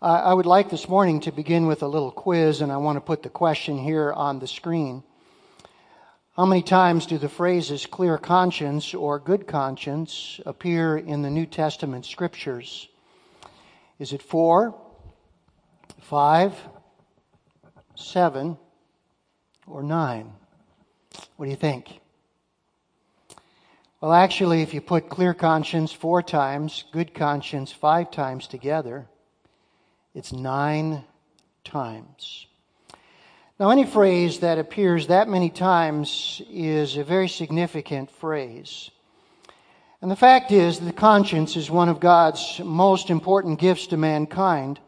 I 0.00 0.32
would 0.32 0.46
like 0.46 0.70
this 0.70 0.88
morning 0.88 1.18
to 1.22 1.32
begin 1.32 1.66
with 1.66 1.82
a 1.82 1.88
little 1.88 2.12
quiz, 2.12 2.60
and 2.60 2.70
I 2.70 2.76
want 2.76 2.98
to 2.98 3.00
put 3.00 3.24
the 3.24 3.28
question 3.28 3.78
here 3.78 4.12
on 4.12 4.38
the 4.38 4.46
screen. 4.46 5.02
How 6.36 6.46
many 6.46 6.62
times 6.62 7.04
do 7.04 7.18
the 7.18 7.28
phrases 7.28 7.84
clear 7.84 8.16
conscience 8.16 8.94
or 8.94 9.18
good 9.18 9.48
conscience 9.48 10.40
appear 10.46 10.96
in 10.96 11.22
the 11.22 11.30
New 11.30 11.46
Testament 11.46 12.06
scriptures? 12.06 12.86
Is 13.98 14.12
it 14.12 14.22
four, 14.22 14.80
five, 16.00 16.54
seven, 17.96 18.56
or 19.66 19.82
nine? 19.82 20.32
What 21.34 21.46
do 21.46 21.50
you 21.50 21.56
think? 21.56 21.98
Well, 24.00 24.12
actually, 24.12 24.62
if 24.62 24.72
you 24.74 24.80
put 24.80 25.08
clear 25.08 25.34
conscience 25.34 25.90
four 25.90 26.22
times, 26.22 26.84
good 26.92 27.14
conscience 27.14 27.72
five 27.72 28.12
times 28.12 28.46
together, 28.46 29.08
it's 30.18 30.32
nine 30.32 31.04
times. 31.62 32.48
Now, 33.60 33.70
any 33.70 33.86
phrase 33.86 34.40
that 34.40 34.58
appears 34.58 35.06
that 35.06 35.28
many 35.28 35.48
times 35.48 36.42
is 36.50 36.96
a 36.96 37.04
very 37.04 37.28
significant 37.28 38.10
phrase. 38.10 38.90
And 40.02 40.10
the 40.10 40.16
fact 40.16 40.50
is, 40.50 40.80
the 40.80 40.92
conscience 40.92 41.56
is 41.56 41.70
one 41.70 41.88
of 41.88 42.00
God's 42.00 42.60
most 42.64 43.10
important 43.10 43.60
gifts 43.60 43.86
to 43.88 43.96
mankind. 43.96 44.80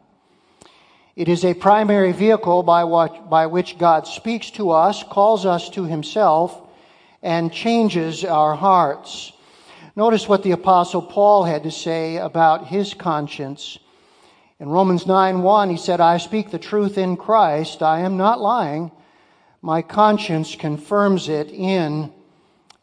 It 1.15 1.29
is 1.29 1.45
a 1.45 1.55
primary 1.55 2.11
vehicle 2.11 2.65
by, 2.65 2.83
what, 2.83 3.31
by 3.31 3.47
which 3.47 3.79
God 3.79 4.09
speaks 4.09 4.51
to 4.53 4.71
us, 4.71 5.05
calls 5.05 5.47
us 5.47 5.71
to 5.71 5.85
Himself, 5.85 6.61
and 7.23 7.53
changes 7.53 8.25
our 8.25 8.57
hearts. 8.57 9.31
Notice 9.95 10.29
what 10.29 10.43
the 10.43 10.53
Apostle 10.53 11.03
Paul 11.03 11.45
had 11.45 11.63
to 11.63 11.71
say 11.71 12.17
about 12.17 12.67
his 12.67 12.95
conscience 12.95 13.79
in 14.61 14.69
Romans 14.69 15.07
9 15.07 15.43
1, 15.43 15.71
he 15.71 15.79
said, 15.79 16.03
I 16.03 16.19
speak 16.19 16.51
the 16.51 16.59
truth 16.59 16.99
in 16.99 17.17
Christ. 17.17 17.83
I 17.83 18.01
am 18.01 18.19
not 18.19 18.43
lying. 18.43 18.93
My 19.63 19.81
conscience 19.81 20.55
confirms 20.55 21.31
it 21.31 21.51
in 21.51 22.13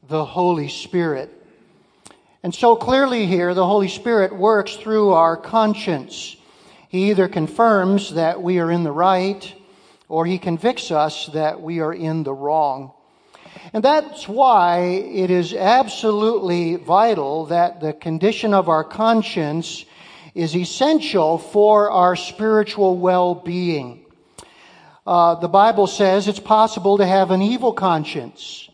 the 0.08 0.26
Holy 0.26 0.70
Spirit. 0.70 1.32
And 2.42 2.54
so 2.54 2.76
clearly 2.76 3.28
here, 3.28 3.54
the 3.54 3.66
Holy 3.66 3.90
Spirit 3.90 4.36
works 4.36 4.76
through 4.76 5.12
our 5.12 5.38
conscience. 5.38 6.36
He 6.90 7.12
either 7.12 7.28
confirms 7.28 8.16
that 8.16 8.42
we 8.42 8.58
are 8.58 8.72
in 8.72 8.84
the 8.84 8.92
right, 8.92 9.54
or 10.10 10.26
he 10.26 10.40
convicts 10.40 10.90
us 10.90 11.28
that 11.28 11.62
we 11.62 11.80
are 11.80 11.94
in 11.94 12.24
the 12.24 12.34
wrong. 12.34 12.92
And 13.72 13.84
that's 13.84 14.28
why 14.28 14.80
it 14.80 15.30
is 15.30 15.54
absolutely 15.54 16.78
vital 16.78 17.46
that 17.48 17.82
the 17.82 17.94
condition 17.94 18.56
of 18.56 18.68
our 18.68 18.84
conscience 18.84 19.86
is 20.38 20.56
essential 20.56 21.38
for 21.38 21.90
our 21.90 22.16
spiritual 22.16 22.98
well 22.98 23.34
being. 23.34 24.06
Uh, 25.06 25.36
the 25.36 25.48
Bible 25.48 25.88
says 25.88 26.28
it's 26.28 26.40
possible 26.40 26.98
to 26.98 27.06
have 27.06 27.32
an 27.32 27.42
evil 27.42 27.74
conscience. 27.74 28.70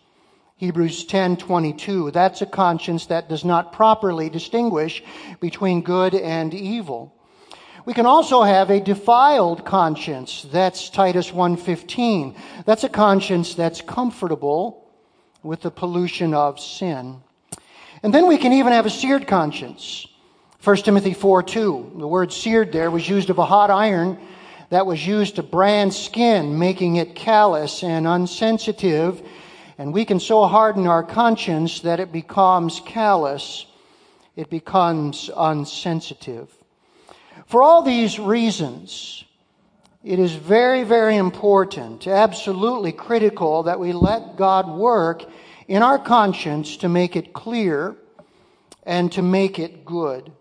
Hebrews 0.58 1.05
10:22. 1.05 2.11
That's 2.11 2.42
a 2.42 2.45
conscience 2.45 3.05
that 3.05 3.30
does 3.30 3.45
not 3.45 3.72
properly 3.72 4.30
distinguish 4.30 5.03
between 5.39 5.81
good 5.81 6.14
and 6.16 6.53
evil. 6.53 7.14
We 7.86 7.94
can 7.94 8.05
also 8.05 8.44
have 8.44 8.70
a 8.70 8.80
defiled 8.80 9.66
conscience. 9.66 10.45
That's 10.52 10.89
Titus 10.89 11.31
1:15. 11.31 12.36
That's 12.66 12.83
a 12.83 12.89
conscience 12.89 13.55
that's 13.55 13.81
comfortable 13.81 14.86
with 15.44 15.61
the 15.61 15.72
pollution 15.72 16.33
of 16.33 16.59
sin. 16.59 17.22
And 18.02 18.14
then 18.14 18.27
we 18.27 18.38
can 18.38 18.53
even 18.53 18.73
have 18.73 18.86
a 18.86 18.89
seared 18.89 19.27
conscience. 19.27 20.08
1 20.64 20.78
Timothy 20.78 21.14
4 21.14 21.44
2, 21.44 21.95
the 21.97 22.08
word 22.08 22.31
seared 22.31 22.72
there 22.72 22.89
was 22.89 23.09
used 23.09 23.30
of 23.30 23.38
a 23.38 23.45
hot 23.45 23.69
iron 23.69 24.17
that 24.70 24.86
was 24.86 25.05
used 25.05 25.36
to 25.36 25.44
brand 25.44 25.94
skin, 25.94 26.58
making 26.58 26.95
it 26.95 27.16
callous 27.16 27.83
and 27.83 28.08
unsensitive. 28.08 29.22
And 29.78 29.94
we 29.94 30.05
can 30.05 30.22
so 30.22 30.45
harden 30.45 30.88
our 30.88 31.04
conscience 31.04 31.82
that 31.82 31.99
it 31.99 32.14
becomes 32.14 32.80
callous, 32.86 33.65
it 34.38 34.49
becomes 34.49 35.30
unsensitive. 35.36 36.49
For 37.45 37.61
all 37.61 37.82
these 37.82 38.17
reasons, 38.17 39.26
it 40.02 40.17
is 40.17 40.32
very, 40.32 40.83
very 40.83 41.17
important, 41.17 42.08
absolutely 42.08 42.93
critical, 42.93 43.64
that 43.64 43.82
we 43.82 43.92
let 43.92 44.38
God 44.38 44.70
work 44.70 45.26
in 45.67 45.83
our 45.83 45.99
conscience 45.99 46.77
to 46.77 46.88
make 46.88 47.17
it 47.17 47.33
clear 47.33 47.98
and 48.83 49.11
to 49.11 49.21
make 49.21 49.59
it 49.59 49.83
good. 49.83 50.32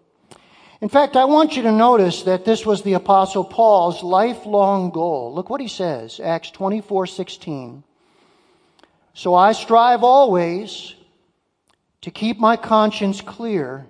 In 0.82 0.88
fact, 0.88 1.16
I 1.16 1.26
want 1.26 1.56
you 1.56 1.62
to 1.62 1.70
notice 1.70 2.24
that 2.24 2.44
this 2.44 2.66
was 2.66 2.82
the 2.82 2.94
apostle 2.94 3.44
Paul's 3.44 4.02
lifelong 4.02 4.90
goal. 4.90 5.32
Look 5.32 5.48
what 5.48 5.60
he 5.60 5.68
says, 5.68 6.18
Acts 6.18 6.50
24:16. 6.50 7.84
So 9.14 9.32
I 9.32 9.52
strive 9.52 10.02
always 10.02 10.96
to 12.00 12.10
keep 12.10 12.40
my 12.40 12.56
conscience 12.56 13.20
clear 13.20 13.86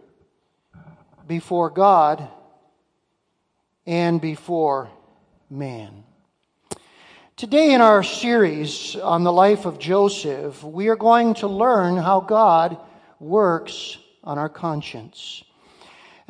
before 1.27 1.71
God 1.71 2.29
and 3.87 4.21
before 4.21 4.91
man. 5.49 6.05
Today 7.37 7.73
in 7.73 7.81
our 7.81 8.03
series 8.03 8.97
on 8.97 9.25
the 9.25 9.33
life 9.33 9.65
of 9.65 9.79
Joseph, 9.79 10.63
we 10.63 10.89
are 10.89 10.97
going 10.97 11.33
to 11.37 11.47
learn 11.47 11.97
how 11.97 12.21
God 12.21 12.77
works 13.19 13.97
on 14.23 14.37
our 14.37 14.51
conscience. 14.51 15.43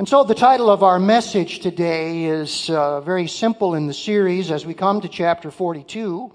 And 0.02 0.08
so 0.08 0.24
the 0.24 0.34
title 0.34 0.68
of 0.68 0.82
our 0.82 0.98
message 0.98 1.60
today 1.60 2.24
is 2.24 2.68
uh, 2.68 3.00
very 3.02 3.28
simple 3.28 3.76
in 3.76 3.86
the 3.86 3.94
series 3.94 4.50
as 4.50 4.66
we 4.66 4.74
come 4.74 5.00
to 5.00 5.08
chapter 5.08 5.48
42. 5.48 6.34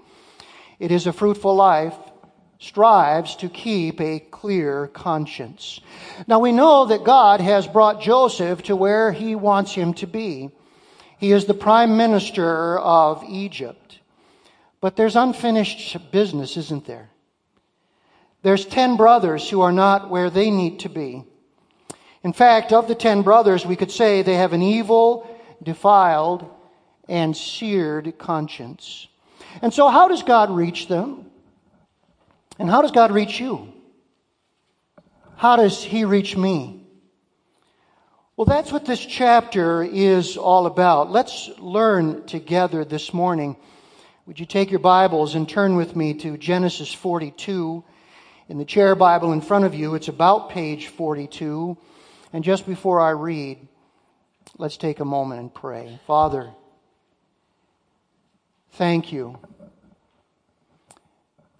It 0.78 0.90
is 0.90 1.06
a 1.06 1.12
fruitful 1.12 1.54
life 1.54 1.94
strives 2.58 3.36
to 3.36 3.50
keep 3.50 4.00
a 4.00 4.20
clear 4.20 4.86
conscience. 4.86 5.82
Now 6.26 6.38
we 6.38 6.50
know 6.50 6.86
that 6.86 7.04
God 7.04 7.42
has 7.42 7.66
brought 7.66 8.00
Joseph 8.00 8.62
to 8.62 8.74
where 8.74 9.12
he 9.12 9.34
wants 9.34 9.74
him 9.74 9.92
to 10.00 10.06
be. 10.06 10.48
He 11.18 11.32
is 11.32 11.44
the 11.44 11.52
prime 11.52 11.98
minister 11.98 12.78
of 12.78 13.22
Egypt. 13.28 13.98
But 14.80 14.96
there's 14.96 15.14
unfinished 15.14 16.10
business, 16.10 16.56
isn't 16.56 16.86
there? 16.86 17.10
There's 18.40 18.64
10 18.64 18.96
brothers 18.96 19.50
who 19.50 19.60
are 19.60 19.72
not 19.72 20.08
where 20.08 20.30
they 20.30 20.50
need 20.50 20.78
to 20.80 20.88
be. 20.88 21.26
In 22.24 22.32
fact, 22.32 22.72
of 22.72 22.88
the 22.88 22.94
ten 22.94 23.22
brothers, 23.22 23.64
we 23.64 23.76
could 23.76 23.90
say 23.90 24.22
they 24.22 24.34
have 24.34 24.52
an 24.52 24.62
evil, 24.62 25.28
defiled, 25.62 26.48
and 27.08 27.36
seared 27.36 28.18
conscience. 28.18 29.06
And 29.62 29.72
so, 29.72 29.88
how 29.88 30.08
does 30.08 30.22
God 30.22 30.50
reach 30.50 30.88
them? 30.88 31.30
And 32.58 32.68
how 32.68 32.82
does 32.82 32.90
God 32.90 33.12
reach 33.12 33.38
you? 33.38 33.72
How 35.36 35.56
does 35.56 35.82
He 35.82 36.04
reach 36.04 36.36
me? 36.36 36.78
Well, 38.36 38.44
that's 38.44 38.70
what 38.70 38.84
this 38.84 39.04
chapter 39.04 39.82
is 39.82 40.36
all 40.36 40.66
about. 40.66 41.10
Let's 41.10 41.50
learn 41.58 42.26
together 42.26 42.84
this 42.84 43.12
morning. 43.12 43.56
Would 44.26 44.38
you 44.38 44.46
take 44.46 44.70
your 44.70 44.78
Bibles 44.80 45.34
and 45.34 45.48
turn 45.48 45.74
with 45.74 45.96
me 45.96 46.14
to 46.14 46.36
Genesis 46.36 46.92
42? 46.92 47.82
In 48.48 48.58
the 48.58 48.64
chair 48.64 48.94
Bible 48.94 49.32
in 49.32 49.40
front 49.40 49.64
of 49.64 49.74
you, 49.74 49.94
it's 49.94 50.08
about 50.08 50.50
page 50.50 50.88
42. 50.88 51.76
And 52.32 52.44
just 52.44 52.66
before 52.66 53.00
I 53.00 53.10
read, 53.10 53.66
let's 54.58 54.76
take 54.76 55.00
a 55.00 55.04
moment 55.04 55.40
and 55.40 55.52
pray. 55.52 55.98
Father, 56.06 56.50
thank 58.72 59.12
you. 59.12 59.38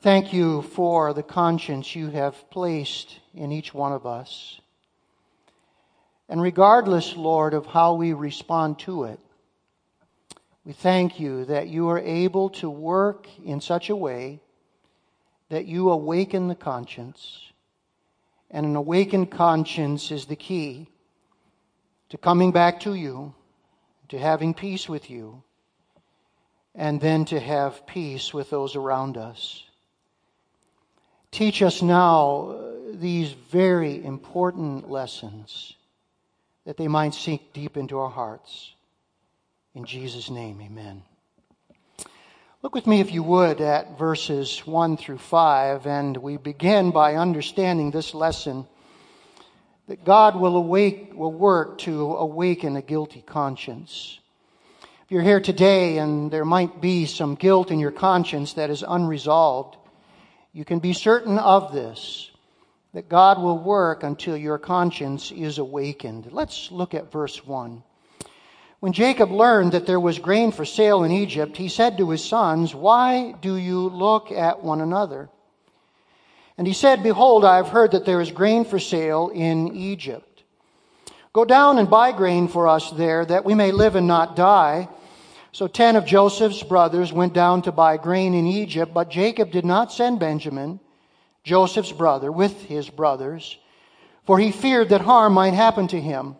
Thank 0.01 0.33
you 0.33 0.62
for 0.62 1.12
the 1.12 1.23
conscience 1.23 1.97
you 1.97 2.11
have 2.11 2.51
placed 2.51 3.19
in 3.34 3.51
each 3.51 3.75
one 3.75 3.93
of 3.93 4.07
us. 4.07 4.61
And 6.28 6.43
regardless, 6.43 7.17
Lord, 7.17 7.55
of 7.55 7.67
how 7.67 7.95
we 7.95 8.12
respond 8.12 8.78
to 8.81 9.05
it, 9.05 9.19
we 10.65 10.72
thank 10.75 11.19
you 11.19 11.47
that 11.47 11.69
you 11.69 11.89
are 11.89 11.98
able 11.98 12.51
to 12.51 12.69
work 12.69 13.27
in 13.42 13.60
such 13.60 13.89
a 13.89 13.97
way 13.97 14.41
that 15.48 15.65
you 15.65 15.91
awaken 15.91 16.48
the 16.48 16.54
conscience 16.54 17.47
and 18.50 18.65
an 18.65 18.77
awakened 18.77 19.30
conscience 19.30 20.10
is 20.10 20.27
the 20.27 20.36
key 20.36 20.89
to 22.09 22.18
coming 22.18 22.53
back 22.53 22.80
to 22.80 22.95
you, 22.95 23.34
to 24.09 24.18
having 24.18 24.54
peace 24.54 24.89
with 24.89 25.10
you, 25.10 25.42
and 26.74 27.00
then 27.00 27.24
to 27.27 27.39
have 27.39 27.86
peace 27.86 28.33
with 28.33 28.50
those 28.50 28.77
around 28.77 29.16
us. 29.16 29.65
Teach 31.30 31.62
us 31.62 31.83
now 31.83 32.50
uh, 32.50 32.72
these 32.95 33.33
very 33.33 34.03
important 34.03 34.91
lessons 34.91 35.74
that 36.65 36.77
they 36.77 36.89
might 36.89 37.15
sink 37.15 37.53
deep 37.53 37.77
into 37.77 37.98
our 37.98 38.10
hearts. 38.10 38.74
In 39.74 39.84
Jesus' 39.84 40.30
name, 40.30 40.60
amen. 40.62 41.03
Look 42.60 42.75
with 42.75 42.89
me, 42.89 42.99
if 42.99 43.13
you 43.13 43.22
would, 43.22 43.60
at 43.60 43.97
verses 43.97 44.66
1 44.66 44.97
through 44.97 45.19
5, 45.19 45.87
and 45.87 46.16
we 46.16 46.39
begin 46.39 46.91
by 46.91 47.15
understanding 47.15 47.93
this 47.93 48.15
lesson 48.15 48.66
that 49.87 50.05
God 50.05 50.34
will, 50.34 50.57
awake, 50.57 51.13
will 51.15 51.33
work 51.33 51.78
to 51.78 52.16
awaken 52.16 52.75
a 52.75 52.83
guilty 52.83 53.22
conscience. 53.22 54.19
If 55.05 55.13
you're 55.13 55.22
here 55.22 55.41
today 55.41 55.99
and 55.99 56.33
there 56.33 56.45
might 56.45 56.81
be 56.81 57.07
some 57.07 57.37
guilt 57.37 57.71
in 57.71 57.78
your 57.78 57.93
conscience 57.93 58.55
that 58.55 58.71
is 58.71 58.83
unresolved, 58.83 59.77
you 60.53 60.65
can 60.65 60.81
be 60.81 60.95
certain 60.95 61.39
of 61.39 61.72
this 61.72 62.28
that 62.93 63.09
God 63.09 63.41
will 63.41 63.59
work 63.59 64.03
until 64.03 64.37
your 64.37 64.59
conscience 64.59 65.31
is 65.31 65.59
awakened. 65.59 66.33
Let's 66.33 66.72
look 66.72 66.93
at 66.93 67.13
verse 67.13 67.47
1. 67.47 67.84
When 68.80 68.92
Jacob 68.92 69.33
learned 69.33 69.72
that 69.72 69.86
there 69.86 69.98
was 69.98 70.21
grain 70.21 70.53
for 70.53 70.65
sale 70.65 71.03
in 71.03 71.10
Egypt, 71.10 71.57
he 71.57 71.69
said 71.69 71.98
to 71.98 72.10
his 72.10 72.25
sons, 72.25 72.75
Why 72.75 73.33
do 73.33 73.57
you 73.57 73.89
look 73.89 74.30
at 74.30 74.63
one 74.63 74.80
another? 74.80 75.28
And 76.57 76.66
he 76.66 76.72
said, 76.72 77.03
Behold, 77.03 77.45
I 77.45 77.57
have 77.57 77.69
heard 77.69 77.92
that 77.92 78.04
there 78.04 78.21
is 78.21 78.30
grain 78.30 78.65
for 78.65 78.78
sale 78.78 79.30
in 79.34 79.75
Egypt. 79.75 80.45
Go 81.33 81.45
down 81.45 81.78
and 81.78 81.91
buy 81.91 82.13
grain 82.13 82.47
for 82.47 82.69
us 82.69 82.91
there, 82.92 83.25
that 83.25 83.45
we 83.45 83.54
may 83.54 83.72
live 83.72 83.97
and 83.97 84.07
not 84.07 84.36
die. 84.36 84.89
So 85.51 85.66
ten 85.66 85.97
of 85.97 86.07
Joseph's 86.07 86.63
brothers 86.63 87.13
went 87.13 87.33
down 87.33 87.63
to 87.63 87.72
buy 87.72 87.97
grain 87.97 88.33
in 88.33 88.47
Egypt, 88.47 88.95
but 88.95 89.10
Jacob 89.10 89.51
did 89.51 89.65
not 89.65 89.92
send 89.92 90.21
Benjamin 90.21 90.78
Joseph's 91.42 91.92
brother, 91.92 92.30
with 92.30 92.65
his 92.65 92.91
brothers, 92.91 93.57
for 94.27 94.39
he 94.39 94.53
feared 94.53 94.91
that 94.91 95.01
harm 95.01 95.33
might 95.33 95.54
happen 95.54 95.89
to 95.89 96.01
him. 96.01 96.36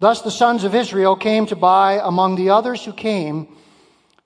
Thus 0.00 0.22
the 0.22 0.30
sons 0.30 0.64
of 0.64 0.74
Israel 0.74 1.16
came 1.16 1.46
to 1.46 1.56
buy 1.56 2.00
among 2.02 2.36
the 2.36 2.50
others 2.50 2.84
who 2.84 2.92
came, 2.92 3.56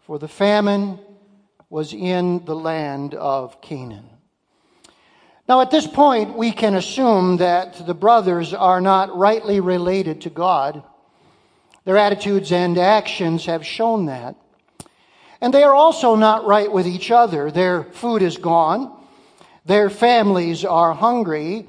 for 0.00 0.18
the 0.18 0.28
famine 0.28 0.98
was 1.70 1.94
in 1.94 2.44
the 2.44 2.54
land 2.54 3.14
of 3.14 3.60
Canaan. 3.62 4.04
Now, 5.48 5.60
at 5.60 5.70
this 5.70 5.86
point, 5.86 6.36
we 6.36 6.52
can 6.52 6.74
assume 6.74 7.38
that 7.38 7.86
the 7.86 7.94
brothers 7.94 8.52
are 8.54 8.80
not 8.80 9.16
rightly 9.16 9.60
related 9.60 10.20
to 10.22 10.30
God. 10.30 10.82
Their 11.84 11.96
attitudes 11.96 12.52
and 12.52 12.78
actions 12.78 13.46
have 13.46 13.66
shown 13.66 14.06
that. 14.06 14.36
And 15.40 15.52
they 15.52 15.64
are 15.64 15.74
also 15.74 16.14
not 16.14 16.46
right 16.46 16.70
with 16.70 16.86
each 16.86 17.10
other. 17.10 17.50
Their 17.50 17.84
food 17.84 18.22
is 18.22 18.36
gone. 18.36 18.96
Their 19.64 19.90
families 19.90 20.64
are 20.64 20.94
hungry. 20.94 21.66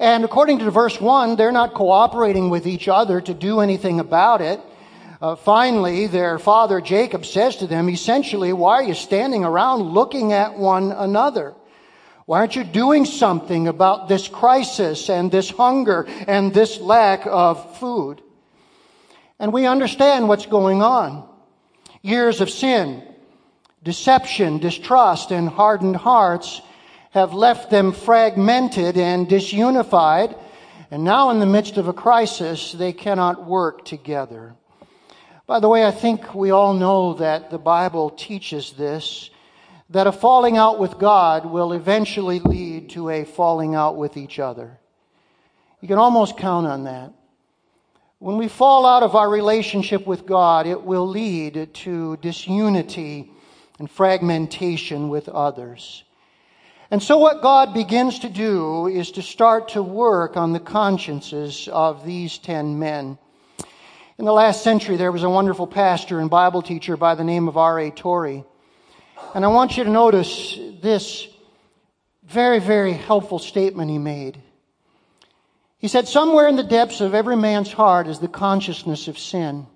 And 0.00 0.24
according 0.24 0.60
to 0.60 0.70
verse 0.70 0.98
1, 0.98 1.36
they're 1.36 1.52
not 1.52 1.74
cooperating 1.74 2.48
with 2.48 2.66
each 2.66 2.88
other 2.88 3.20
to 3.20 3.34
do 3.34 3.60
anything 3.60 4.00
about 4.00 4.40
it. 4.40 4.58
Uh, 5.20 5.36
finally, 5.36 6.06
their 6.06 6.38
father 6.38 6.80
Jacob 6.80 7.26
says 7.26 7.56
to 7.56 7.66
them, 7.66 7.90
essentially, 7.90 8.54
why 8.54 8.76
are 8.76 8.82
you 8.82 8.94
standing 8.94 9.44
around 9.44 9.82
looking 9.82 10.32
at 10.32 10.56
one 10.56 10.90
another? 10.90 11.54
Why 12.24 12.38
aren't 12.38 12.56
you 12.56 12.64
doing 12.64 13.04
something 13.04 13.68
about 13.68 14.08
this 14.08 14.26
crisis 14.26 15.10
and 15.10 15.30
this 15.30 15.50
hunger 15.50 16.06
and 16.26 16.54
this 16.54 16.80
lack 16.80 17.26
of 17.26 17.76
food? 17.78 18.22
And 19.38 19.52
we 19.52 19.66
understand 19.66 20.28
what's 20.28 20.46
going 20.46 20.80
on. 20.80 21.28
Years 22.00 22.40
of 22.40 22.48
sin, 22.48 23.02
deception, 23.82 24.60
distrust, 24.60 25.30
and 25.30 25.46
hardened 25.46 25.96
hearts 25.96 26.62
have 27.10 27.32
left 27.32 27.70
them 27.70 27.92
fragmented 27.92 28.96
and 28.96 29.28
disunified, 29.28 30.38
and 30.90 31.04
now 31.04 31.30
in 31.30 31.40
the 31.40 31.46
midst 31.46 31.76
of 31.76 31.88
a 31.88 31.92
crisis, 31.92 32.72
they 32.72 32.92
cannot 32.92 33.46
work 33.46 33.84
together. 33.84 34.54
By 35.46 35.60
the 35.60 35.68
way, 35.68 35.84
I 35.84 35.90
think 35.90 36.34
we 36.34 36.50
all 36.50 36.74
know 36.74 37.14
that 37.14 37.50
the 37.50 37.58
Bible 37.58 38.10
teaches 38.10 38.72
this 38.72 39.30
that 39.90 40.06
a 40.06 40.12
falling 40.12 40.56
out 40.56 40.78
with 40.78 40.98
God 40.98 41.44
will 41.44 41.72
eventually 41.72 42.38
lead 42.38 42.90
to 42.90 43.08
a 43.08 43.24
falling 43.24 43.74
out 43.74 43.96
with 43.96 44.16
each 44.16 44.38
other. 44.38 44.78
You 45.80 45.88
can 45.88 45.98
almost 45.98 46.36
count 46.36 46.68
on 46.68 46.84
that. 46.84 47.12
When 48.20 48.36
we 48.36 48.46
fall 48.46 48.86
out 48.86 49.02
of 49.02 49.16
our 49.16 49.28
relationship 49.28 50.06
with 50.06 50.26
God, 50.26 50.68
it 50.68 50.82
will 50.82 51.08
lead 51.08 51.74
to 51.74 52.16
disunity 52.18 53.32
and 53.80 53.90
fragmentation 53.90 55.08
with 55.08 55.28
others. 55.28 56.04
And 56.90 57.00
so, 57.00 57.18
what 57.18 57.40
God 57.40 57.72
begins 57.72 58.18
to 58.20 58.28
do 58.28 58.88
is 58.88 59.12
to 59.12 59.22
start 59.22 59.68
to 59.70 59.82
work 59.82 60.36
on 60.36 60.52
the 60.52 60.58
consciences 60.58 61.68
of 61.70 62.04
these 62.04 62.38
ten 62.38 62.80
men. 62.80 63.16
In 64.18 64.24
the 64.24 64.32
last 64.32 64.64
century, 64.64 64.96
there 64.96 65.12
was 65.12 65.22
a 65.22 65.30
wonderful 65.30 65.68
pastor 65.68 66.18
and 66.18 66.28
Bible 66.28 66.62
teacher 66.62 66.96
by 66.96 67.14
the 67.14 67.24
name 67.24 67.46
of 67.46 67.56
R.A. 67.56 67.90
Torrey. 67.90 68.44
And 69.34 69.44
I 69.44 69.48
want 69.48 69.76
you 69.76 69.84
to 69.84 69.90
notice 69.90 70.58
this 70.82 71.28
very, 72.24 72.58
very 72.58 72.92
helpful 72.92 73.38
statement 73.38 73.90
he 73.90 73.98
made. 73.98 74.42
He 75.78 75.88
said, 75.88 76.08
Somewhere 76.08 76.48
in 76.48 76.56
the 76.56 76.64
depths 76.64 77.00
of 77.00 77.14
every 77.14 77.36
man's 77.36 77.72
heart 77.72 78.08
is 78.08 78.18
the 78.18 78.28
consciousness 78.28 79.06
of 79.06 79.18
sin. 79.18 79.66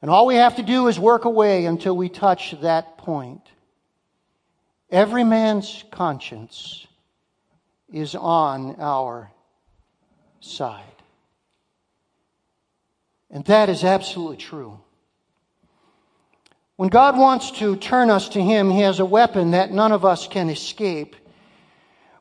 And 0.00 0.10
all 0.10 0.26
we 0.26 0.36
have 0.36 0.56
to 0.56 0.62
do 0.62 0.88
is 0.88 0.98
work 0.98 1.26
away 1.26 1.66
until 1.66 1.96
we 1.96 2.08
touch 2.08 2.54
that 2.62 2.96
point. 2.96 3.42
Every 4.90 5.24
man's 5.24 5.84
conscience 5.90 6.86
is 7.92 8.14
on 8.14 8.76
our 8.80 9.30
side. 10.40 10.82
And 13.30 13.44
that 13.44 13.68
is 13.68 13.84
absolutely 13.84 14.38
true. 14.38 14.80
When 16.76 16.88
God 16.88 17.18
wants 17.18 17.50
to 17.58 17.76
turn 17.76 18.08
us 18.08 18.30
to 18.30 18.40
Him, 18.40 18.70
He 18.70 18.80
has 18.80 19.00
a 19.00 19.04
weapon 19.04 19.50
that 19.50 19.72
none 19.72 19.92
of 19.92 20.04
us 20.04 20.26
can 20.26 20.48
escape. 20.48 21.16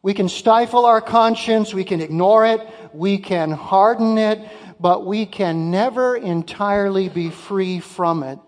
We 0.01 0.13
can 0.13 0.27
stifle 0.27 0.85
our 0.85 0.99
conscience, 0.99 1.73
we 1.73 1.83
can 1.83 2.01
ignore 2.01 2.45
it, 2.45 2.67
we 2.93 3.17
can 3.17 3.51
harden 3.51 4.17
it, 4.17 4.39
but 4.79 5.05
we 5.05 5.25
can 5.25 5.71
never 5.71 6.15
entirely 6.15 7.07
be 7.07 7.29
free 7.29 7.79
from 7.79 8.23
it. 8.23 8.39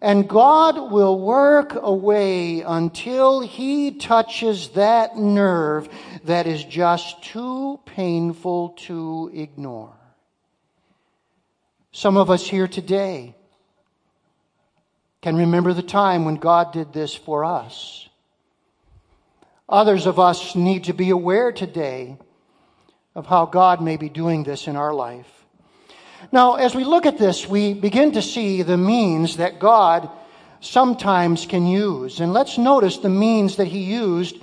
And 0.00 0.28
God 0.28 0.92
will 0.92 1.18
work 1.18 1.74
away 1.74 2.60
until 2.60 3.40
He 3.40 3.92
touches 3.92 4.70
that 4.70 5.16
nerve 5.16 5.88
that 6.24 6.46
is 6.46 6.62
just 6.64 7.22
too 7.22 7.80
painful 7.84 8.70
to 8.86 9.30
ignore. 9.34 9.94
Some 11.90 12.16
of 12.16 12.30
us 12.30 12.46
here 12.46 12.68
today 12.68 13.34
can 15.20 15.36
remember 15.36 15.72
the 15.72 15.82
time 15.82 16.24
when 16.24 16.36
God 16.36 16.72
did 16.72 16.92
this 16.92 17.14
for 17.14 17.44
us. 17.44 18.08
Others 19.68 20.06
of 20.06 20.20
us 20.20 20.54
need 20.54 20.84
to 20.84 20.92
be 20.92 21.10
aware 21.10 21.50
today 21.50 22.16
of 23.14 23.26
how 23.26 23.46
God 23.46 23.82
may 23.82 23.96
be 23.96 24.08
doing 24.08 24.44
this 24.44 24.68
in 24.68 24.76
our 24.76 24.94
life. 24.94 25.37
Now, 26.32 26.54
as 26.54 26.74
we 26.74 26.84
look 26.84 27.06
at 27.06 27.18
this, 27.18 27.48
we 27.48 27.74
begin 27.74 28.12
to 28.12 28.22
see 28.22 28.62
the 28.62 28.76
means 28.76 29.36
that 29.36 29.60
God 29.60 30.10
sometimes 30.60 31.46
can 31.46 31.66
use. 31.66 32.20
And 32.20 32.32
let's 32.32 32.58
notice 32.58 32.98
the 32.98 33.08
means 33.08 33.56
that 33.56 33.68
he 33.68 33.84
used 33.84 34.36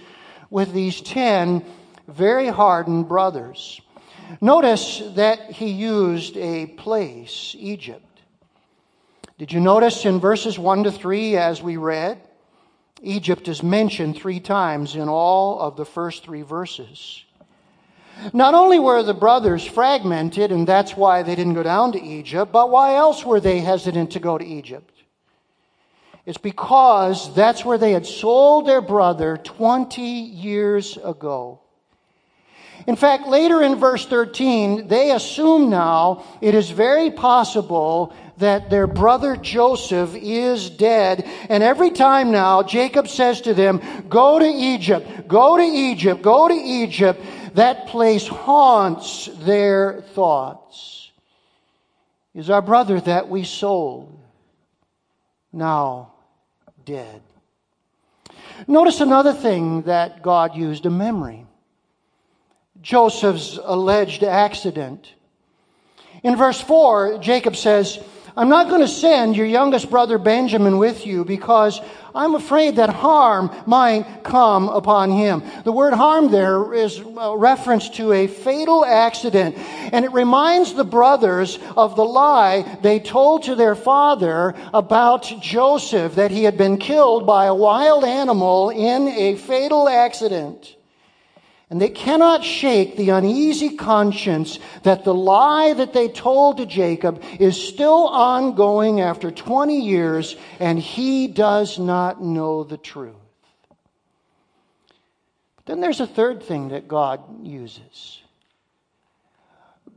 with 0.49 0.73
these 0.73 1.01
10 1.01 1.65
very 2.07 2.47
hardened 2.47 3.07
brothers. 3.07 3.81
Notice 4.41 5.01
that 5.15 5.51
he 5.51 5.69
used 5.69 6.37
a 6.37 6.67
place, 6.67 7.55
Egypt. 7.59 8.01
Did 9.37 9.51
you 9.51 9.59
notice 9.59 10.05
in 10.05 10.19
verses 10.19 10.57
1 10.57 10.85
to 10.85 10.91
3 10.91 11.35
as 11.35 11.61
we 11.61 11.77
read? 11.77 12.21
Egypt 13.01 13.49
is 13.49 13.61
mentioned 13.61 14.15
three 14.15 14.39
times 14.39 14.95
in 14.95 15.09
all 15.09 15.59
of 15.59 15.75
the 15.75 15.85
first 15.85 16.23
three 16.23 16.41
verses. 16.41 17.24
Not 18.33 18.53
only 18.53 18.79
were 18.79 19.03
the 19.03 19.13
brothers 19.13 19.65
fragmented, 19.65 20.51
and 20.51 20.65
that's 20.65 20.95
why 20.95 21.23
they 21.23 21.35
didn't 21.35 21.53
go 21.53 21.63
down 21.63 21.91
to 21.93 22.01
Egypt, 22.01 22.51
but 22.51 22.69
why 22.69 22.95
else 22.95 23.25
were 23.25 23.39
they 23.39 23.59
hesitant 23.59 24.11
to 24.11 24.19
go 24.19 24.37
to 24.37 24.45
Egypt? 24.45 24.91
It's 26.25 26.39
because 26.39 27.33
that's 27.35 27.63
where 27.63 27.77
they 27.77 27.91
had 27.91 28.05
sold 28.05 28.65
their 28.65 28.81
brother 28.81 29.37
20 29.37 30.01
years 30.01 30.97
ago. 30.97 31.59
In 32.87 32.95
fact, 32.95 33.27
later 33.27 33.63
in 33.63 33.75
verse 33.75 34.05
13, 34.05 34.87
they 34.87 35.11
assume 35.11 35.69
now 35.69 36.23
it 36.41 36.53
is 36.53 36.69
very 36.69 37.09
possible 37.09 38.13
that 38.37 38.69
their 38.69 38.85
brother 38.85 39.35
Joseph 39.35 40.13
is 40.13 40.69
dead. 40.69 41.27
And 41.49 41.63
every 41.63 41.89
time 41.89 42.31
now, 42.31 42.61
Jacob 42.63 43.07
says 43.07 43.41
to 43.41 43.53
them, 43.53 43.81
Go 44.09 44.37
to 44.37 44.45
Egypt, 44.45 45.27
go 45.27 45.57
to 45.57 45.63
Egypt, 45.63 46.21
go 46.21 46.47
to 46.47 46.53
Egypt 46.53 47.21
that 47.55 47.87
place 47.87 48.27
haunts 48.27 49.29
their 49.33 50.01
thoughts. 50.13 51.11
Is 52.33 52.49
our 52.49 52.61
brother 52.61 52.99
that 52.99 53.29
we 53.29 53.45
sold 53.45 54.19
now 55.53 56.11
dead? 56.83 57.21
Notice 58.67 58.99
another 58.99 59.33
thing 59.33 59.83
that 59.83 60.21
God 60.21 60.55
used 60.55 60.85
a 60.85 60.89
memory 60.89 61.45
Joseph's 62.81 63.57
alleged 63.63 64.23
accident. 64.23 65.13
In 66.23 66.35
verse 66.35 66.59
4, 66.61 67.19
Jacob 67.19 67.55
says, 67.55 67.99
I'm 68.37 68.49
not 68.49 68.67
going 68.67 68.81
to 68.81 68.87
send 68.87 69.37
your 69.37 69.45
youngest 69.45 69.89
brother 69.89 70.17
Benjamin 70.17 70.77
with 70.77 71.05
you 71.05 71.23
because 71.23 71.79
I'm 72.13 72.35
afraid 72.35 72.75
that 72.75 72.89
harm 72.89 73.49
might 73.65 74.23
come 74.25 74.67
upon 74.67 75.11
him. 75.11 75.41
The 75.63 75.71
word 75.71 75.93
harm 75.93 76.29
there 76.29 76.73
is 76.73 76.99
a 76.99 77.37
reference 77.37 77.89
to 77.91 78.11
a 78.11 78.27
fatal 78.27 78.83
accident, 78.83 79.57
and 79.57 80.03
it 80.03 80.11
reminds 80.11 80.73
the 80.73 80.83
brothers 80.83 81.59
of 81.77 81.95
the 81.95 82.03
lie 82.03 82.77
they 82.81 82.99
told 82.99 83.43
to 83.43 83.55
their 83.55 83.75
father 83.75 84.53
about 84.73 85.31
Joseph 85.41 86.15
that 86.15 86.31
he 86.31 86.43
had 86.43 86.57
been 86.57 86.77
killed 86.77 87.25
by 87.25 87.45
a 87.45 87.55
wild 87.55 88.03
animal 88.03 88.69
in 88.69 89.07
a 89.07 89.37
fatal 89.37 89.87
accident. 89.87 90.75
And 91.69 91.81
they 91.81 91.89
cannot 91.89 92.43
shake 92.43 92.95
the 92.95 93.09
uneasy 93.09 93.75
conscience 93.75 94.59
that 94.83 95.03
the 95.03 95.15
lie 95.15 95.73
that 95.73 95.93
they 95.93 96.07
told 96.07 96.57
to 96.57 96.65
Jacob 96.65 97.23
is 97.39 97.59
still 97.59 98.07
ongoing 98.07 99.01
after 99.01 99.31
20 99.31 99.81
years 99.81 100.35
and 100.59 100.77
he 100.77 101.27
does 101.27 101.79
not 101.79 102.21
know 102.21 102.63
the 102.63 102.77
truth. 102.77 103.15
But 105.55 105.65
then 105.65 105.81
there's 105.81 106.01
a 106.01 106.07
third 106.07 106.43
thing 106.43 106.69
that 106.69 106.87
God 106.87 107.21
uses. 107.43 108.21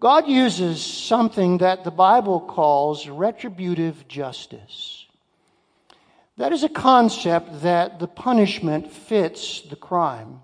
God 0.00 0.26
uses 0.26 0.82
something 0.82 1.58
that 1.58 1.84
the 1.84 1.90
Bible 1.90 2.40
calls 2.40 3.08
retributive 3.08 4.08
justice. 4.08 5.06
That 6.38 6.52
is 6.52 6.62
a 6.62 6.68
concept 6.68 7.62
that 7.62 7.98
the 7.98 8.06
punishment 8.06 8.92
fits 8.92 9.60
the 9.62 9.76
crime. 9.76 10.40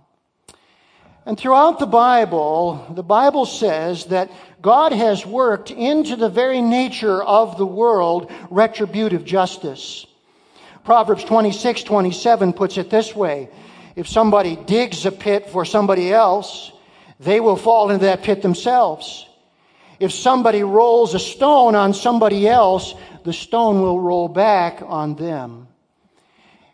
And 1.27 1.39
throughout 1.39 1.79
the 1.79 1.87
Bible, 1.87 2.85
the 2.95 3.03
Bible 3.03 3.47
says 3.47 4.07
that 4.07 4.31
God 4.61 4.93
has 4.93 5.25
worked 5.25 5.71
into 5.71 6.17
the 6.17 6.29
very 6.29 6.61
nature 6.61 7.23
of 7.23 7.57
the 7.57 7.67
world 7.67 8.31
retributive 8.51 9.25
justice. 9.25 10.07
Proverbs 10.85 11.25
26, 11.25 11.83
27 11.83 12.53
puts 12.53 12.77
it 12.77 12.91
this 12.91 13.15
way. 13.17 13.49
If 13.97 14.07
somebody 14.07 14.57
digs 14.57 15.07
a 15.07 15.13
pit 15.13 15.49
for 15.49 15.65
somebody 15.65 16.13
else, 16.13 16.73
they 17.21 17.41
will 17.41 17.57
fall 17.57 17.91
into 17.91 18.05
that 18.05 18.23
pit 18.23 18.43
themselves. 18.43 19.27
If 19.99 20.13
somebody 20.13 20.63
rolls 20.63 21.15
a 21.15 21.19
stone 21.19 21.75
on 21.75 21.95
somebody 21.95 22.47
else, 22.47 22.95
the 23.25 23.33
stone 23.33 23.81
will 23.81 23.99
roll 23.99 24.29
back 24.29 24.83
on 24.85 25.15
them. 25.15 25.69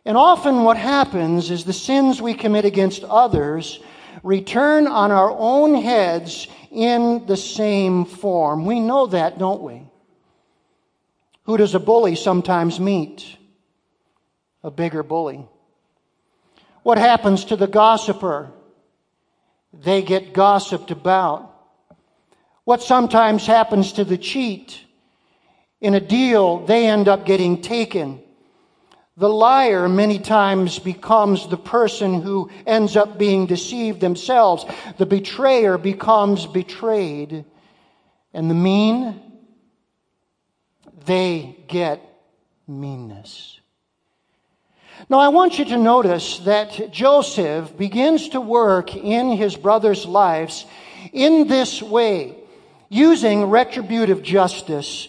And 0.04 0.16
often 0.16 0.64
what 0.64 0.76
happens 0.76 1.50
is 1.52 1.64
the 1.64 1.73
sins 1.73 2.21
we 2.21 2.35
commit 2.35 2.64
against 2.64 3.04
others 3.04 3.78
return 4.23 4.87
on 4.87 5.11
our 5.11 5.31
own 5.31 5.75
heads 5.75 6.49
in 6.71 7.26
the 7.26 7.37
same 7.37 8.05
form. 8.05 8.64
We 8.64 8.81
know 8.81 9.07
that, 9.07 9.38
don't 9.38 9.62
we? 9.62 9.83
Who 11.45 11.57
does 11.57 11.75
a 11.75 11.81
bully 11.81 12.17
sometimes 12.17 12.79
meet? 12.79 13.37
A 14.62 14.71
bigger 14.71 15.02
bully. 15.02 15.47
What 16.83 16.99
happens 16.99 17.47
to 17.47 17.57
the 17.57 17.67
gossiper? 17.67 18.50
They 19.73 20.02
get 20.02 20.33
gossiped 20.33 20.90
about. 20.90 21.55
What 22.64 22.83
sometimes 22.83 23.47
happens 23.47 23.95
to 23.95 24.05
the 24.05 24.19
cheat? 24.19 24.81
In 25.81 25.95
a 25.95 26.00
deal, 26.00 26.64
they 26.67 26.87
end 26.87 27.09
up 27.09 27.26
getting 27.26 27.62
taken. 27.62 28.23
The 29.20 29.28
liar 29.28 29.86
many 29.86 30.18
times 30.18 30.78
becomes 30.78 31.46
the 31.46 31.58
person 31.58 32.22
who 32.22 32.48
ends 32.66 32.96
up 32.96 33.18
being 33.18 33.44
deceived 33.44 34.00
themselves. 34.00 34.64
The 34.96 35.04
betrayer 35.04 35.76
becomes 35.76 36.46
betrayed. 36.46 37.44
And 38.32 38.48
the 38.48 38.54
mean, 38.54 39.20
they 41.04 41.54
get 41.68 42.00
meanness. 42.66 43.60
Now, 45.10 45.18
I 45.18 45.28
want 45.28 45.58
you 45.58 45.66
to 45.66 45.76
notice 45.76 46.38
that 46.38 46.90
Joseph 46.90 47.76
begins 47.76 48.30
to 48.30 48.40
work 48.40 48.96
in 48.96 49.32
his 49.32 49.54
brothers' 49.54 50.06
lives 50.06 50.64
in 51.12 51.46
this 51.46 51.82
way, 51.82 52.36
using 52.88 53.50
retributive 53.50 54.22
justice 54.22 55.08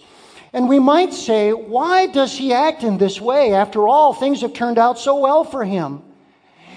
and 0.54 0.68
we 0.68 0.80
might 0.80 1.14
say, 1.14 1.54
why 1.54 2.08
does 2.08 2.38
he 2.38 2.54
act 2.54 2.84
in 2.84 2.98
this 2.98 3.22
way? 3.22 3.54
After 3.54 3.88
all, 3.88 4.14
things 4.14 4.42
have 4.42 4.54
turned 4.54 4.78
out 4.78 5.00
so 5.00 5.20
well 5.20 5.44
for 5.44 5.64
him. 5.64 6.04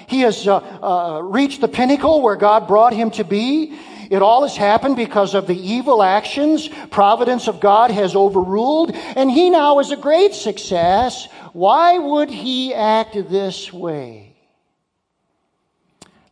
He 0.07 0.21
has 0.21 0.47
uh, 0.47 0.57
uh, 0.57 1.21
reached 1.23 1.61
the 1.61 1.69
pinnacle 1.69 2.21
where 2.23 2.37
God 2.37 2.69
brought 2.69 2.93
him 2.93 3.11
to 3.12 3.25
be. 3.25 3.78
It 4.11 4.23
all 4.23 4.43
has 4.43 4.57
happened 4.57 4.97
because 4.97 5.35
of 5.35 5.47
the 5.47 5.57
evil 5.57 6.02
actions. 6.02 6.69
Providence 6.90 7.49
of 7.49 7.59
God 7.59 7.90
has 7.90 8.14
overruled, 8.14 8.93
and 8.95 9.31
he 9.31 9.50
now 9.50 9.78
is 9.81 9.90
a 9.90 9.97
great 9.97 10.35
success. 10.35 11.26
Why 11.52 11.99
would 11.99 12.31
he 12.31 12.75
act 12.75 13.14
this 13.14 13.73
way? 13.73 14.37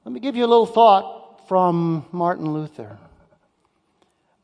Let 0.04 0.12
me 0.12 0.20
give 0.20 0.36
you 0.36 0.44
a 0.44 0.46
little 0.46 0.66
thought 0.66 1.48
from 1.48 2.04
Martin 2.12 2.52
Luther. 2.52 2.98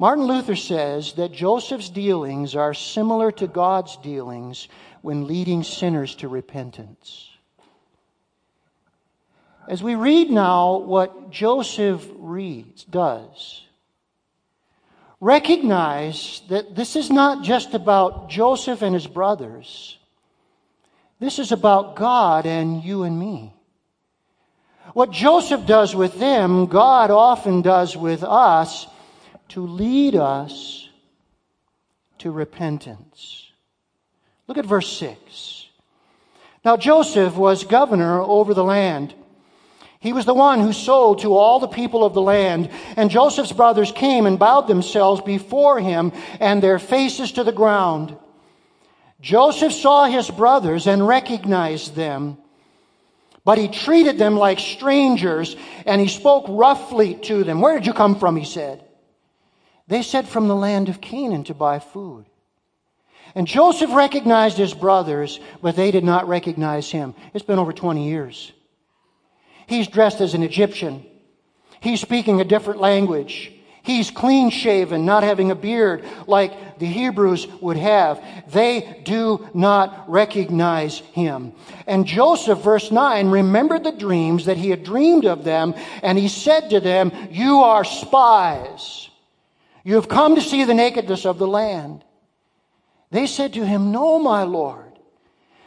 Martin 0.00 0.26
Luther 0.26 0.55
says 0.55 1.14
that 1.14 1.33
Joseph's 1.33 1.90
dealings 1.90 2.55
are 2.55 2.73
similar 2.73 3.33
to 3.33 3.49
God's 3.49 3.97
dealings 3.97 4.69
when 5.02 5.26
leading 5.26 5.64
sinners 5.64 6.14
to 6.17 6.28
repentance. 6.28 7.28
As 9.69 9.83
we 9.83 9.97
read 9.97 10.31
now 10.31 10.78
what 10.78 11.31
Joseph 11.31 12.07
reads, 12.14 12.85
does, 12.85 13.64
recognize 15.21 16.43
that 16.49 16.76
this 16.76 16.95
is 16.95 17.11
not 17.11 17.43
just 17.43 17.75
about 17.75 18.31
Joseph 18.31 18.83
and 18.83 18.95
his 18.95 19.09
brothers. 19.09 19.99
This 21.19 21.40
is 21.40 21.50
about 21.50 21.97
God 21.97 22.47
and 22.47 22.85
you 22.85 23.02
and 23.02 23.19
me. 23.19 23.52
What 24.95 25.11
Joseph 25.11 25.67
does 25.67 25.95
with 25.95 26.19
them, 26.21 26.67
God 26.67 27.11
often 27.11 27.62
does 27.62 27.97
with 27.97 28.23
us 28.23 28.87
to 29.49 29.67
lead 29.67 30.14
us 30.14 30.88
to 32.19 32.31
repentance. 32.31 33.50
Look 34.47 34.59
at 34.59 34.67
verse 34.67 34.90
6. 34.99 35.67
Now 36.64 36.76
Joseph 36.76 37.37
was 37.37 37.64
governor 37.64 38.21
over 38.21 38.55
the 38.55 38.64
land. 38.64 39.14
He 40.00 40.12
was 40.12 40.25
the 40.25 40.35
one 40.35 40.61
who 40.61 40.73
sold 40.73 41.21
to 41.21 41.35
all 41.35 41.59
the 41.59 41.67
people 41.67 42.05
of 42.05 42.14
the 42.14 42.23
land. 42.23 42.71
And 42.97 43.11
Joseph's 43.11 43.52
brothers 43.52 43.90
came 43.90 44.26
and 44.26 44.38
bowed 44.38 44.69
themselves 44.69 45.21
before 45.21 45.81
him 45.81 46.12
and 46.40 46.62
their 46.62 46.78
faces 46.78 47.33
to 47.33 47.45
the 47.45 47.52
ground. 47.52 48.17
Joseph 49.21 49.73
saw 49.73 50.05
his 50.05 50.31
brothers 50.31 50.87
and 50.87 51.07
recognized 51.07 51.97
them. 51.97 52.38
But 53.45 53.59
he 53.59 53.69
treated 53.69 54.19
them 54.19 54.37
like 54.37 54.61
strangers 54.61 55.57
and 55.85 56.00
he 56.00 56.09
spoke 56.09 56.47
roughly 56.49 57.14
to 57.14 57.43
them. 57.43 57.61
Where 57.61 57.75
did 57.75 57.87
you 57.87 57.93
come 57.93 58.19
from? 58.19 58.37
He 58.37 58.45
said. 58.45 58.85
They 59.88 60.02
said 60.02 60.28
from 60.28 60.49
the 60.49 60.54
land 60.54 60.88
of 60.88 61.00
Canaan 61.00 61.45
to 61.45 61.54
buy 61.54 61.78
food. 61.78 62.26
And 63.35 63.47
Joseph 63.47 63.90
recognized 63.92 64.57
his 64.57 64.75
brothers, 64.75 65.40
but 65.61 65.76
they 65.76 65.90
did 65.90 66.04
not 66.04 66.28
recognize 66.28 66.90
him. 66.90 67.14
It's 67.35 67.45
been 67.45 67.59
over 67.59 67.73
20 67.73 68.09
years. 68.09 68.52
He's 69.66 69.88
dressed 69.88 70.21
as 70.21 70.35
an 70.35 70.42
Egyptian. 70.42 71.04
He's 71.80 72.00
speaking 72.00 72.40
a 72.40 72.45
different 72.45 72.80
language. 72.80 73.52
He's 73.83 74.11
clean 74.11 74.50
shaven, 74.50 75.07
not 75.07 75.23
having 75.23 75.50
a 75.50 75.54
beard 75.54 76.04
like 76.26 76.78
the 76.78 76.87
Hebrews 76.87 77.47
would 77.62 77.78
have. 77.78 78.23
They 78.49 79.00
do 79.04 79.49
not 79.54 80.11
recognize 80.11 80.99
him. 80.99 81.52
And 81.87 82.07
Joseph, 82.07 82.62
verse 82.62 82.90
9, 82.90 83.30
remembered 83.30 83.85
the 83.85 83.92
dreams 83.92 84.45
that 84.45 84.59
he 84.59 84.68
had 84.68 84.85
dreamed 84.85 85.25
of 85.25 85.45
them, 85.45 85.75
and 86.02 86.18
he 86.18 86.28
said 86.28 86.68
to 86.71 86.80
them, 86.80 87.12
You 87.30 87.61
are 87.61 87.85
spies. 87.85 89.07
You 89.88 89.95
have 89.95 90.07
come 90.07 90.35
to 90.35 90.42
see 90.42 90.64
the 90.64 90.75
nakedness 90.75 91.25
of 91.25 91.38
the 91.38 91.47
land. 91.47 92.04
They 93.11 93.26
said 93.26 93.54
to 93.54 93.64
him, 93.64 93.90
No, 93.90 94.18
my 94.18 94.42
Lord. 94.42 94.92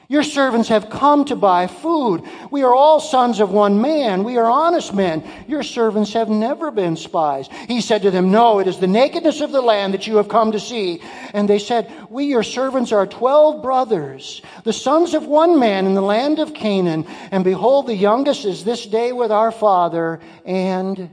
Your 0.09 0.21
servants 0.21 0.69
have 0.69 0.91
come 0.91 1.25
to 1.25 1.35
buy 1.35 1.65
food. 1.65 2.21
We 2.51 2.61
are 2.61 2.75
all 2.75 2.99
sons 2.99 3.39
of 3.39 3.49
one 3.49 3.81
man. 3.81 4.23
We 4.23 4.37
are 4.37 4.45
honest 4.45 4.93
men. 4.93 5.23
Your 5.47 5.63
servants 5.63 6.13
have 6.13 6.29
never 6.29 6.69
been 6.69 6.97
spies. 6.97 7.49
He 7.67 7.81
said 7.81 8.03
to 8.03 8.11
them, 8.11 8.29
No, 8.29 8.59
it 8.59 8.67
is 8.67 8.77
the 8.77 8.85
nakedness 8.85 9.41
of 9.41 9.51
the 9.51 9.61
land 9.61 9.95
that 9.95 10.05
you 10.05 10.17
have 10.17 10.29
come 10.29 10.51
to 10.51 10.59
see. 10.59 11.01
And 11.33 11.49
they 11.49 11.57
said, 11.57 11.91
We, 12.11 12.25
your 12.25 12.43
servants, 12.43 12.91
are 12.91 13.07
twelve 13.07 13.63
brothers, 13.63 14.43
the 14.63 14.71
sons 14.71 15.15
of 15.15 15.25
one 15.25 15.57
man 15.57 15.87
in 15.87 15.95
the 15.95 16.01
land 16.01 16.37
of 16.37 16.53
Canaan. 16.53 17.07
And 17.31 17.43
behold, 17.43 17.87
the 17.87 17.95
youngest 17.95 18.45
is 18.45 18.63
this 18.63 18.85
day 18.85 19.13
with 19.13 19.31
our 19.31 19.51
father, 19.51 20.19
and 20.45 21.09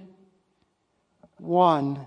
one 1.38 2.06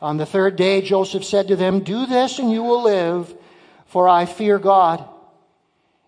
On 0.00 0.16
the 0.16 0.26
third 0.26 0.56
day, 0.56 0.82
Joseph 0.82 1.24
said 1.24 1.48
to 1.48 1.56
them, 1.56 1.80
Do 1.80 2.06
this 2.06 2.38
and 2.38 2.50
you 2.50 2.62
will 2.62 2.82
live, 2.82 3.34
for 3.86 4.08
I 4.08 4.26
fear 4.26 4.58
God. 4.58 5.08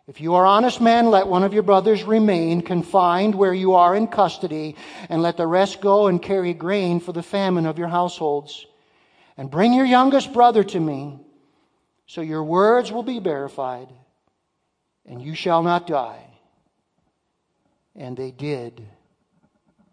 If 0.07 0.21
you 0.21 0.35
are 0.35 0.47
honest 0.47 0.81
men, 0.81 1.11
let 1.11 1.27
one 1.27 1.43
of 1.43 1.53
your 1.53 1.65
brothers 1.65 2.05
remain 2.05 2.61
confined 2.61 3.35
where 3.35 3.55
you 3.55 3.75
are 3.75 3.97
in 3.97 4.07
custody, 4.07 4.77
and 5.09 5.21
let 5.21 5.37
the 5.37 5.47
rest 5.47 5.81
go 5.81 6.07
and 6.07 6.23
carry 6.23 6.55
grain 6.55 7.01
for 7.01 7.13
the 7.13 7.25
famine 7.25 7.67
of 7.67 7.79
your 7.79 7.89
households. 7.89 8.67
And 9.37 9.51
bring 9.51 9.73
your 9.73 9.85
youngest 9.85 10.33
brother 10.33 10.63
to 10.63 10.81
me, 10.81 11.19
so 12.07 12.21
your 12.21 12.45
words 12.45 12.93
will 12.93 13.03
be 13.03 13.19
verified, 13.19 13.89
and 15.05 15.21
you 15.21 15.35
shall 15.35 15.63
not 15.63 15.87
die. 15.89 16.25
And 17.97 18.17
they 18.17 18.31
did 18.31 18.87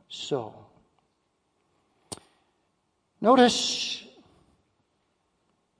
so. 0.09 0.62
Notice 3.23 4.03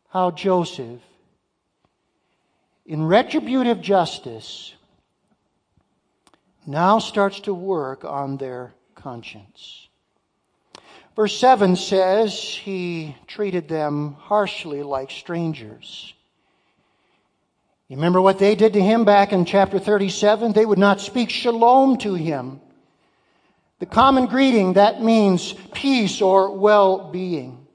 how 0.08 0.32
Joseph 0.32 1.02
in 2.86 3.04
retributive 3.04 3.82
justice 3.82 4.74
now 6.66 7.00
starts 7.00 7.42
to 7.42 7.54
work 7.54 8.06
on 8.06 8.38
their 8.38 8.74
conscience. 8.96 9.90
Verse 11.18 11.38
7 11.38 11.76
says 11.76 12.34
he 12.34 13.18
treated 13.28 13.68
them 13.68 14.14
harshly 14.14 14.82
like 14.82 15.12
strangers. 15.12 16.14
You 17.90 17.98
remember 17.98 18.22
what 18.22 18.40
they 18.40 18.56
did 18.56 18.72
to 18.72 18.82
him 18.82 19.04
back 19.04 19.34
in 19.34 19.44
chapter 19.44 19.80
37? 19.80 20.54
They 20.54 20.66
would 20.66 20.80
not 20.80 21.02
speak 21.02 21.30
shalom 21.30 21.98
to 21.98 22.14
him. 22.14 22.62
The 23.84 23.90
common 23.90 24.28
greeting 24.28 24.74
that 24.74 25.04
means 25.04 25.56
peace 25.74 26.22
or 26.22 26.56
well 26.58 27.12
being. 27.12 27.68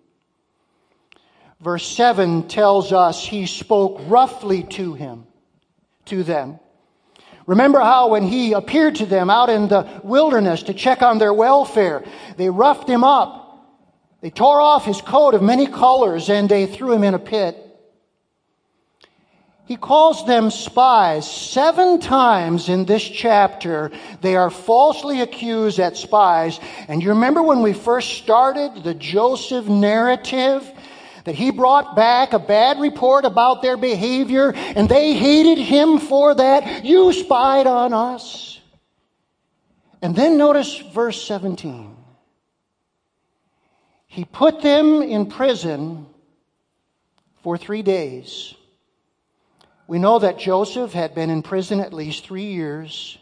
Verse 1.61 1.87
7 1.87 2.49
tells 2.49 2.95
us 2.95 3.23
he 3.23 3.45
spoke 3.45 4.01
roughly 4.07 4.63
to 4.63 4.95
him, 4.95 5.27
to 6.07 6.23
them. 6.23 6.61
Remember 7.45 7.81
how 7.81 8.09
when 8.09 8.23
he 8.23 8.55
appeared 8.55 8.95
to 8.95 9.05
them 9.05 9.29
out 9.29 9.51
in 9.51 9.69
the 9.69 10.01
wilderness 10.03 10.63
to 10.63 10.73
check 10.73 11.03
on 11.03 11.19
their 11.19 11.35
welfare, 11.35 12.03
they 12.39 12.49
roughed 12.49 12.89
him 12.89 13.05
up. 13.05 13.69
They 14.23 14.31
tore 14.31 14.63
off 14.63 14.87
his 14.87 15.03
coat 15.03 15.35
of 15.35 15.43
many 15.43 15.67
colors 15.67 16.31
and 16.31 16.49
they 16.49 16.65
threw 16.65 16.95
him 16.95 17.05
in 17.05 17.13
a 17.13 17.19
pit. 17.19 17.68
He 19.69 19.77
calls 19.77 20.25
them 20.25 20.51
spies. 20.51 21.31
Seven 21.31 22.01
times 22.01 22.71
in 22.71 22.87
this 22.87 23.07
chapter, 23.07 23.91
they 24.23 24.35
are 24.35 24.49
falsely 24.49 25.21
accused 25.21 25.79
as 25.79 25.99
spies. 25.99 26.59
And 26.89 27.03
you 27.03 27.11
remember 27.11 27.43
when 27.43 27.61
we 27.61 27.75
first 27.75 28.15
started 28.15 28.83
the 28.83 28.95
Joseph 28.95 29.69
narrative? 29.69 30.73
that 31.25 31.35
he 31.35 31.51
brought 31.51 31.95
back 31.95 32.33
a 32.33 32.39
bad 32.39 32.81
report 32.81 33.27
about 33.27 33.61
their 33.61 33.77
behavior 33.77 34.53
and 34.55 34.89
they 34.89 35.13
hated 35.13 35.59
him 35.59 35.99
for 35.99 36.35
that. 36.35 36.87
You 36.87 37.13
spied 37.13 37.67
on 37.67 37.93
us. 37.93 38.59
And 40.01 40.17
then 40.17 40.39
notice 40.39 40.79
verse 40.79 41.23
17. 41.23 41.95
He 44.07 44.25
put 44.25 44.63
them 44.63 45.03
in 45.03 45.27
prison 45.27 46.07
for 47.43 47.59
three 47.59 47.83
days. 47.83 48.55
We 49.89 49.99
know 49.99 50.19
that 50.19 50.39
Joseph 50.39 50.93
had 50.93 51.15
been 51.15 51.31
in 51.31 51.43
prison 51.43 51.81
at 51.81 51.95
least 51.95 52.27
three 52.27 52.53
years. 52.53 53.17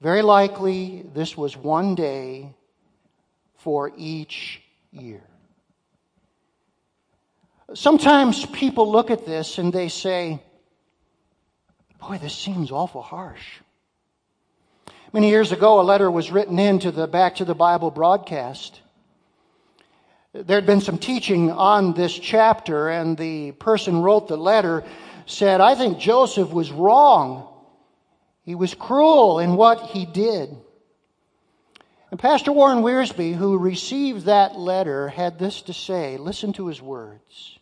Very 0.00 0.20
likely, 0.20 1.06
this 1.14 1.36
was 1.36 1.56
one 1.56 1.94
day 1.94 2.56
for 3.58 3.92
each 3.96 4.60
year. 4.90 5.22
Sometimes 7.72 8.44
people 8.46 8.90
look 8.90 9.12
at 9.12 9.24
this 9.24 9.58
and 9.58 9.72
they 9.72 9.88
say, 9.88 10.42
Boy, 12.00 12.18
this 12.18 12.34
seems 12.34 12.72
awful 12.72 13.02
harsh. 13.02 13.60
Many 15.12 15.30
years 15.30 15.52
ago, 15.52 15.80
a 15.80 15.82
letter 15.82 16.10
was 16.10 16.32
written 16.32 16.58
into 16.58 16.90
the 16.90 17.06
Back 17.06 17.36
to 17.36 17.44
the 17.44 17.54
Bible 17.54 17.92
broadcast. 17.92 18.80
There 20.32 20.56
had 20.56 20.66
been 20.66 20.80
some 20.80 20.98
teaching 20.98 21.52
on 21.52 21.92
this 21.92 22.12
chapter, 22.12 22.88
and 22.88 23.16
the 23.16 23.52
person 23.52 24.02
wrote 24.02 24.26
the 24.26 24.36
letter 24.36 24.82
said, 25.30 25.60
I 25.60 25.74
think 25.74 25.98
Joseph 25.98 26.52
was 26.52 26.70
wrong. 26.70 27.48
He 28.44 28.54
was 28.54 28.74
cruel 28.74 29.38
in 29.38 29.56
what 29.56 29.80
he 29.90 30.06
did. 30.06 30.56
And 32.10 32.18
Pastor 32.18 32.52
Warren 32.52 32.82
Wiersbe, 32.82 33.34
who 33.34 33.56
received 33.56 34.24
that 34.24 34.58
letter, 34.58 35.08
had 35.08 35.38
this 35.38 35.62
to 35.62 35.72
say. 35.72 36.16
Listen 36.16 36.52
to 36.54 36.66
his 36.66 36.82
words. 36.82 37.58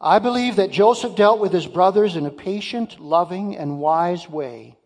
I 0.00 0.18
believe 0.18 0.56
that 0.56 0.70
Joseph 0.70 1.16
dealt 1.16 1.40
with 1.40 1.52
his 1.52 1.66
brothers 1.66 2.16
in 2.16 2.26
a 2.26 2.30
patient, 2.30 3.00
loving, 3.00 3.56
and 3.56 3.80
wise 3.80 4.28
way. 4.28 4.76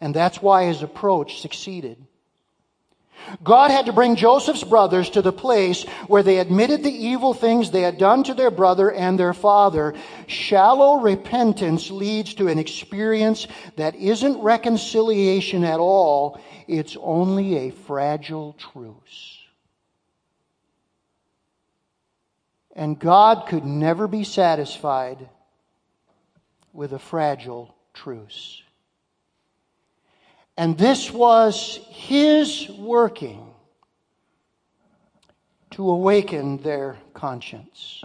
And 0.00 0.14
that's 0.14 0.42
why 0.42 0.64
his 0.64 0.82
approach 0.82 1.40
succeeded. 1.40 2.06
God 3.42 3.70
had 3.70 3.86
to 3.86 3.92
bring 3.92 4.16
Joseph's 4.16 4.64
brothers 4.64 5.10
to 5.10 5.22
the 5.22 5.32
place 5.32 5.84
where 6.06 6.22
they 6.22 6.38
admitted 6.38 6.82
the 6.82 6.94
evil 6.94 7.34
things 7.34 7.70
they 7.70 7.82
had 7.82 7.98
done 7.98 8.24
to 8.24 8.34
their 8.34 8.50
brother 8.50 8.90
and 8.90 9.18
their 9.18 9.34
father. 9.34 9.94
Shallow 10.26 11.00
repentance 11.00 11.90
leads 11.90 12.34
to 12.34 12.48
an 12.48 12.58
experience 12.58 13.46
that 13.76 13.94
isn't 13.96 14.42
reconciliation 14.42 15.64
at 15.64 15.80
all, 15.80 16.40
it's 16.68 16.96
only 17.00 17.56
a 17.56 17.70
fragile 17.70 18.54
truce. 18.54 19.38
And 22.74 22.98
God 22.98 23.46
could 23.48 23.64
never 23.64 24.08
be 24.08 24.24
satisfied 24.24 25.28
with 26.72 26.92
a 26.92 26.98
fragile 26.98 27.74
truce. 27.92 28.61
And 30.62 30.78
this 30.78 31.10
was 31.10 31.80
His 31.90 32.68
working 32.68 33.52
to 35.72 35.90
awaken 35.90 36.58
their 36.58 36.98
conscience. 37.14 38.04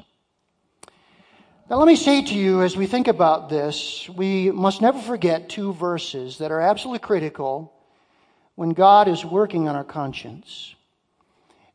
Now, 1.70 1.76
let 1.76 1.86
me 1.86 1.96
say 1.96 2.24
to 2.24 2.34
you, 2.34 2.64
as 2.64 2.76
we 2.76 2.88
think 2.88 3.08
about 3.08 3.50
this, 3.50 4.10
we 4.10 4.50
must 4.50 4.82
never 4.82 5.00
forget 5.00 5.50
two 5.50 5.72
verses 5.74 6.40
that 6.40 6.50
are 6.50 6.60
absolutely 6.60 7.06
critical 7.06 7.72
when 8.56 8.72
God 8.72 9.08
is 9.08 9.24
working 9.24 9.70
on 9.70 9.76
our 9.76 9.84
conscience. 9.84 10.74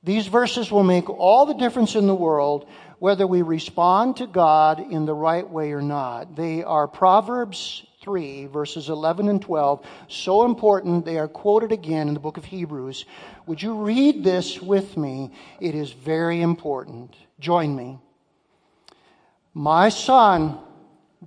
These 0.03 0.27
verses 0.27 0.73
will 0.73 0.83
make 0.83 1.09
all 1.09 1.47
the 1.47 1.55
difference 1.55 1.95
in 1.95 2.09
the 2.09 2.13
world 2.29 2.69
whether 3.03 3.27
we 3.27 3.43
respond 3.43 4.17
to 4.17 4.29
God 4.29 4.79
in 4.79 5.07
the 5.07 5.13
right 5.13 5.51
way 5.51 5.73
or 5.73 5.83
not. 5.83 6.37
They 6.37 6.63
are 6.63 6.87
Proverbs 6.87 7.85
3, 8.01 8.47
verses 8.47 8.91
11 8.91 9.27
and 9.27 9.43
12. 9.43 9.85
So 10.07 10.45
important, 10.45 11.05
they 11.05 11.19
are 11.19 11.27
quoted 11.27 11.73
again 11.73 12.07
in 12.07 12.15
the 12.15 12.21
book 12.21 12.37
of 12.37 12.45
Hebrews. 12.45 13.05
Would 13.47 13.61
you 13.61 13.75
read 13.75 14.23
this 14.23 14.63
with 14.63 14.97
me? 14.97 15.33
It 15.59 15.75
is 15.75 15.91
very 15.91 16.43
important. 16.43 17.17
Join 17.41 17.75
me. 17.75 17.99
My 19.53 19.89
son, 19.89 20.61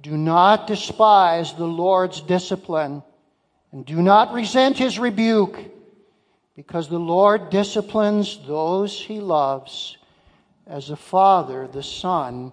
do 0.01 0.15
not 0.15 0.67
despise 0.67 1.55
the 1.55 1.67
Lord's 1.67 2.21
discipline, 2.21 3.03
and 3.73 3.85
do 3.85 4.01
not 4.01 4.31
resent 4.31 4.77
his 4.77 4.97
rebuke 4.97 5.59
because 6.55 6.87
the 6.87 6.97
Lord 6.97 7.49
disciplines 7.49 8.39
those 8.47 8.97
he 8.97 9.19
loves, 9.19 9.97
as 10.67 10.89
a 10.89 10.95
father 10.95 11.67
the 11.67 11.83
son 11.83 12.51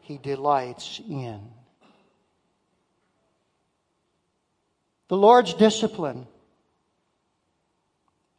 he 0.00 0.18
delights 0.18 1.00
in. 1.08 1.40
The 5.08 5.16
Lord's 5.16 5.54
discipline, 5.54 6.26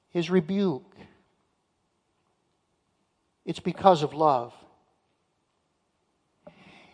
his 0.10 0.30
rebuke, 0.30 0.96
it's 3.46 3.60
because 3.60 4.04
of 4.04 4.14
love. 4.14 4.54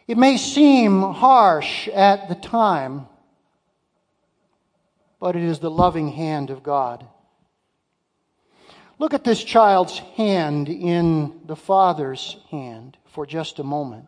It 0.07 0.17
may 0.17 0.37
seem 0.37 1.01
harsh 1.01 1.87
at 1.89 2.29
the 2.29 2.35
time, 2.35 3.07
but 5.19 5.35
it 5.35 5.43
is 5.43 5.59
the 5.59 5.71
loving 5.71 6.09
hand 6.09 6.49
of 6.49 6.63
God. 6.63 7.05
Look 8.97 9.13
at 9.13 9.23
this 9.23 9.43
child's 9.43 9.99
hand 9.99 10.69
in 10.69 11.41
the 11.45 11.55
father's 11.55 12.37
hand 12.49 12.97
for 13.07 13.25
just 13.25 13.59
a 13.59 13.63
moment. 13.63 14.07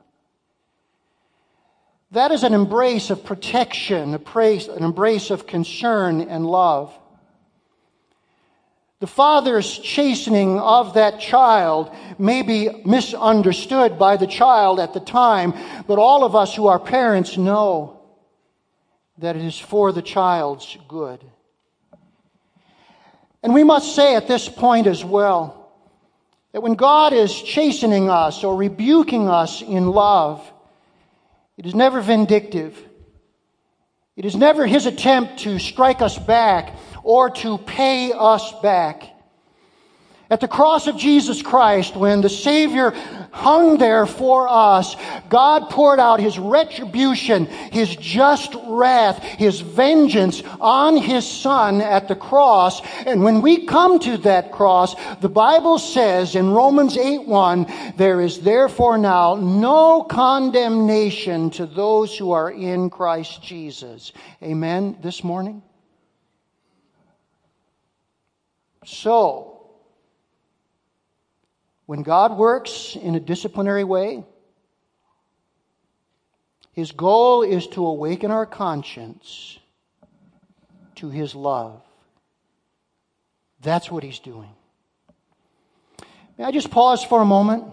That 2.11 2.31
is 2.31 2.43
an 2.43 2.53
embrace 2.53 3.09
of 3.09 3.25
protection, 3.25 4.13
an 4.13 4.83
embrace 4.83 5.29
of 5.29 5.45
concern 5.45 6.21
and 6.21 6.45
love. 6.45 6.97
The 8.99 9.07
father's 9.07 9.77
chastening 9.77 10.57
of 10.57 10.95
that 10.95 11.19
child 11.19 11.93
may 12.17 12.41
be 12.41 12.69
misunderstood 12.85 13.99
by 13.99 14.17
the 14.17 14.25
child 14.25 14.79
at 14.79 14.93
the 14.93 14.99
time, 14.99 15.53
but 15.85 15.99
all 15.99 16.23
of 16.23 16.35
us 16.35 16.55
who 16.55 16.67
are 16.67 16.79
parents 16.79 17.37
know 17.37 17.99
that 19.19 19.35
it 19.35 19.43
is 19.43 19.59
for 19.59 19.91
the 19.91 20.01
child's 20.01 20.77
good. 20.87 21.23
And 23.47 23.53
we 23.53 23.63
must 23.63 23.95
say 23.95 24.17
at 24.17 24.27
this 24.27 24.49
point 24.49 24.87
as 24.87 25.05
well 25.05 25.71
that 26.51 26.59
when 26.59 26.73
God 26.73 27.13
is 27.13 27.33
chastening 27.33 28.09
us 28.09 28.43
or 28.43 28.57
rebuking 28.57 29.29
us 29.29 29.61
in 29.61 29.87
love, 29.87 30.43
it 31.55 31.65
is 31.65 31.73
never 31.73 32.01
vindictive. 32.01 32.77
It 34.17 34.25
is 34.25 34.35
never 34.35 34.67
his 34.67 34.85
attempt 34.85 35.39
to 35.43 35.59
strike 35.59 36.01
us 36.01 36.17
back 36.17 36.75
or 37.03 37.29
to 37.29 37.57
pay 37.57 38.11
us 38.11 38.51
back. 38.61 39.16
At 40.29 40.41
the 40.41 40.47
cross 40.47 40.87
of 40.87 40.97
Jesus 40.97 41.41
Christ, 41.41 41.95
when 41.95 42.19
the 42.19 42.29
Savior 42.29 42.91
hung 43.31 43.77
there 43.77 44.05
for 44.05 44.49
us, 44.49 44.97
God 45.29 45.69
poured 45.69 45.99
out 45.99 46.19
His 46.19 46.37
retribution, 46.37 47.45
His 47.45 47.95
just 47.95 48.53
wrath, 48.65 49.23
His 49.23 49.61
vengeance 49.61 50.43
on 50.59 50.97
His 50.97 51.25
Son 51.25 51.79
at 51.79 52.09
the 52.09 52.15
cross. 52.15 52.81
And 53.05 53.23
when 53.23 53.41
we 53.41 53.65
come 53.65 53.99
to 53.99 54.17
that 54.19 54.51
cross, 54.51 54.95
the 55.21 55.29
Bible 55.29 55.79
says 55.79 56.35
in 56.35 56.49
Romans 56.49 56.97
8 56.97 57.25
1, 57.25 57.93
there 57.95 58.19
is 58.19 58.41
therefore 58.41 58.97
now 58.97 59.35
no 59.35 60.03
condemnation 60.03 61.51
to 61.51 61.65
those 61.65 62.17
who 62.17 62.31
are 62.31 62.51
in 62.51 62.89
Christ 62.89 63.41
Jesus. 63.41 64.11
Amen 64.43 64.97
this 65.01 65.23
morning? 65.23 65.63
So, 68.83 69.56
when 71.87 72.03
God 72.03 72.37
works 72.37 72.95
in 73.01 73.15
a 73.15 73.19
disciplinary 73.19 73.83
way, 73.83 74.23
his 76.73 76.91
goal 76.91 77.41
is 77.41 77.65
to 77.67 77.87
awaken 77.87 78.29
our 78.29 78.45
conscience 78.45 79.57
to 80.95 81.09
his 81.09 81.33
love. 81.33 81.81
That's 83.61 83.89
what 83.89 84.03
he's 84.03 84.19
doing. 84.19 84.49
May 86.37 86.43
I 86.43 86.51
just 86.51 86.69
pause 86.69 87.03
for 87.03 87.21
a 87.21 87.25
moment? 87.25 87.63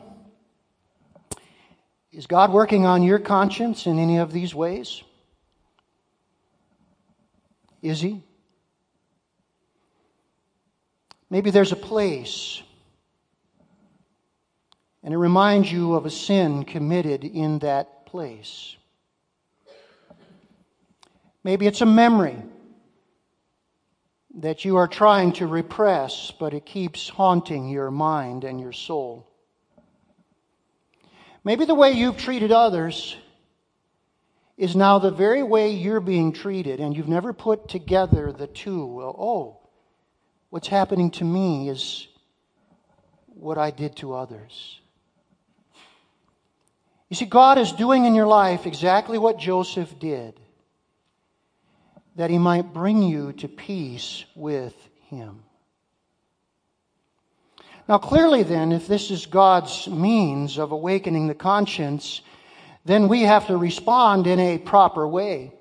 Is 2.12 2.26
God 2.26 2.52
working 2.52 2.86
on 2.86 3.02
your 3.02 3.18
conscience 3.18 3.86
in 3.86 3.98
any 3.98 4.18
of 4.18 4.32
these 4.32 4.54
ways? 4.54 5.02
Is 7.82 8.00
he? 8.00 8.22
Maybe 11.28 11.50
there's 11.50 11.72
a 11.72 11.76
place, 11.76 12.62
and 15.04 15.14
it 15.14 15.18
reminds 15.18 15.70
you 15.70 15.94
of 15.94 16.06
a 16.06 16.10
sin 16.10 16.64
committed 16.64 17.22
in 17.24 17.60
that 17.60 18.06
place. 18.06 18.76
Maybe 21.44 21.66
it's 21.66 21.82
a 21.82 21.86
memory 21.86 22.42
that 24.36 24.64
you 24.64 24.76
are 24.76 24.88
trying 24.88 25.32
to 25.34 25.46
repress, 25.46 26.32
but 26.40 26.54
it 26.54 26.66
keeps 26.66 27.08
haunting 27.08 27.68
your 27.68 27.90
mind 27.90 28.42
and 28.42 28.58
your 28.58 28.72
soul. 28.72 29.28
Maybe 31.44 31.66
the 31.66 31.74
way 31.74 31.92
you've 31.92 32.16
treated 32.16 32.50
others 32.50 33.14
is 34.56 34.74
now 34.74 34.98
the 34.98 35.10
very 35.10 35.42
way 35.42 35.70
you're 35.70 36.00
being 36.00 36.32
treated, 36.32 36.80
and 36.80 36.96
you've 36.96 37.08
never 37.08 37.32
put 37.32 37.68
together 37.68 38.32
the 38.32 38.46
two. 38.46 39.02
Oh, 39.02 39.58
What's 40.54 40.68
happening 40.68 41.10
to 41.10 41.24
me 41.24 41.68
is 41.68 42.06
what 43.26 43.58
I 43.58 43.72
did 43.72 43.96
to 43.96 44.14
others. 44.14 44.80
You 47.08 47.16
see, 47.16 47.26
God 47.26 47.58
is 47.58 47.72
doing 47.72 48.04
in 48.06 48.14
your 48.14 48.26
life 48.26 48.66
exactly 48.66 49.18
what 49.18 49.38
Joseph 49.38 49.98
did, 49.98 50.40
that 52.16 52.30
he 52.30 52.38
might 52.38 52.72
bring 52.72 53.02
you 53.02 53.32
to 53.34 53.48
peace 53.48 54.24
with 54.34 54.74
him. 55.08 55.42
Now, 57.86 57.98
clearly, 57.98 58.42
then, 58.42 58.72
if 58.72 58.86
this 58.86 59.10
is 59.10 59.26
God's 59.26 59.86
means 59.88 60.58
of 60.58 60.72
awakening 60.72 61.26
the 61.26 61.34
conscience, 61.34 62.22
then 62.86 63.08
we 63.08 63.22
have 63.22 63.46
to 63.48 63.56
respond 63.56 64.26
in 64.26 64.40
a 64.40 64.58
proper 64.58 65.06
way. 65.06 65.52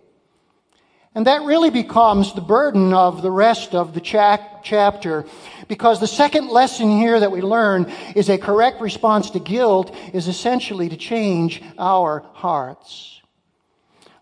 And 1.15 1.27
that 1.27 1.43
really 1.43 1.69
becomes 1.69 2.33
the 2.33 2.41
burden 2.41 2.91
of 2.91 3.21
the 3.21 3.29
rest 3.29 3.75
of 3.75 3.93
the 3.93 4.01
chapter 4.01 5.25
because 5.67 5.99
the 5.99 6.07
second 6.07 6.49
lesson 6.49 6.89
here 6.89 7.19
that 7.19 7.31
we 7.31 7.41
learn 7.41 7.91
is 8.15 8.29
a 8.29 8.37
correct 8.39 8.81
response 8.81 9.29
to 9.31 9.39
guilt 9.39 9.95
is 10.11 10.27
essentially 10.27 10.89
to 10.89 10.97
change 10.97 11.61
our 11.77 12.25
hearts. 12.33 13.21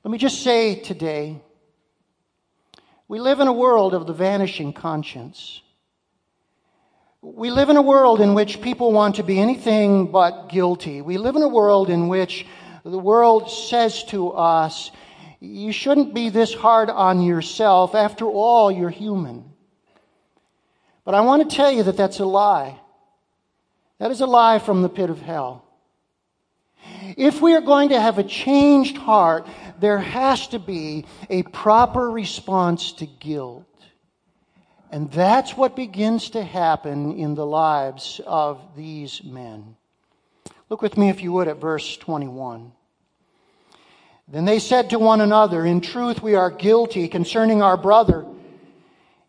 Let 0.03 0.11
me 0.11 0.17
just 0.17 0.43
say 0.43 0.75
today, 0.75 1.39
we 3.07 3.19
live 3.19 3.39
in 3.39 3.47
a 3.47 3.53
world 3.53 3.93
of 3.93 4.05
the 4.05 4.13
vanishing 4.13 4.73
conscience. 4.73 5.61
We 7.21 7.51
live 7.51 7.69
in 7.69 7.77
a 7.77 7.81
world 7.81 8.19
in 8.19 8.33
which 8.33 8.61
people 8.61 8.91
want 8.91 9.15
to 9.15 9.23
be 9.23 9.39
anything 9.39 10.11
but 10.11 10.49
guilty. 10.49 11.01
We 11.01 11.17
live 11.17 11.35
in 11.37 11.43
a 11.43 11.47
world 11.47 11.89
in 11.89 12.09
which 12.09 12.45
the 12.83 12.97
world 12.97 13.49
says 13.49 14.03
to 14.05 14.31
us, 14.31 14.91
you 15.41 15.71
shouldn't 15.71 16.13
be 16.13 16.29
this 16.29 16.53
hard 16.53 16.89
on 16.91 17.21
yourself. 17.21 17.95
After 17.95 18.25
all, 18.25 18.71
you're 18.71 18.91
human. 18.91 19.43
But 21.03 21.15
I 21.15 21.21
want 21.21 21.49
to 21.49 21.55
tell 21.55 21.71
you 21.71 21.81
that 21.83 21.97
that's 21.97 22.19
a 22.19 22.25
lie. 22.25 22.79
That 23.97 24.11
is 24.11 24.21
a 24.21 24.27
lie 24.27 24.59
from 24.59 24.83
the 24.83 24.89
pit 24.89 25.09
of 25.09 25.19
hell. 25.19 25.65
If 27.17 27.41
we 27.41 27.55
are 27.55 27.61
going 27.61 27.89
to 27.89 27.99
have 27.99 28.19
a 28.19 28.23
changed 28.23 28.97
heart, 28.97 29.47
there 29.79 29.97
has 29.97 30.47
to 30.49 30.59
be 30.59 31.05
a 31.29 31.41
proper 31.43 32.09
response 32.09 32.93
to 32.93 33.07
guilt. 33.07 33.65
And 34.91 35.11
that's 35.11 35.57
what 35.57 35.75
begins 35.75 36.31
to 36.31 36.43
happen 36.43 37.17
in 37.17 37.33
the 37.33 37.45
lives 37.45 38.21
of 38.27 38.61
these 38.75 39.23
men. 39.23 39.75
Look 40.69 40.83
with 40.83 40.97
me, 40.97 41.09
if 41.09 41.21
you 41.23 41.31
would, 41.33 41.47
at 41.47 41.57
verse 41.57 41.97
21. 41.97 42.73
Then 44.31 44.45
they 44.45 44.59
said 44.59 44.91
to 44.91 44.99
one 44.99 45.19
another, 45.19 45.65
In 45.65 45.81
truth, 45.81 46.23
we 46.23 46.35
are 46.35 46.49
guilty 46.49 47.09
concerning 47.09 47.61
our 47.61 47.75
brother, 47.75 48.25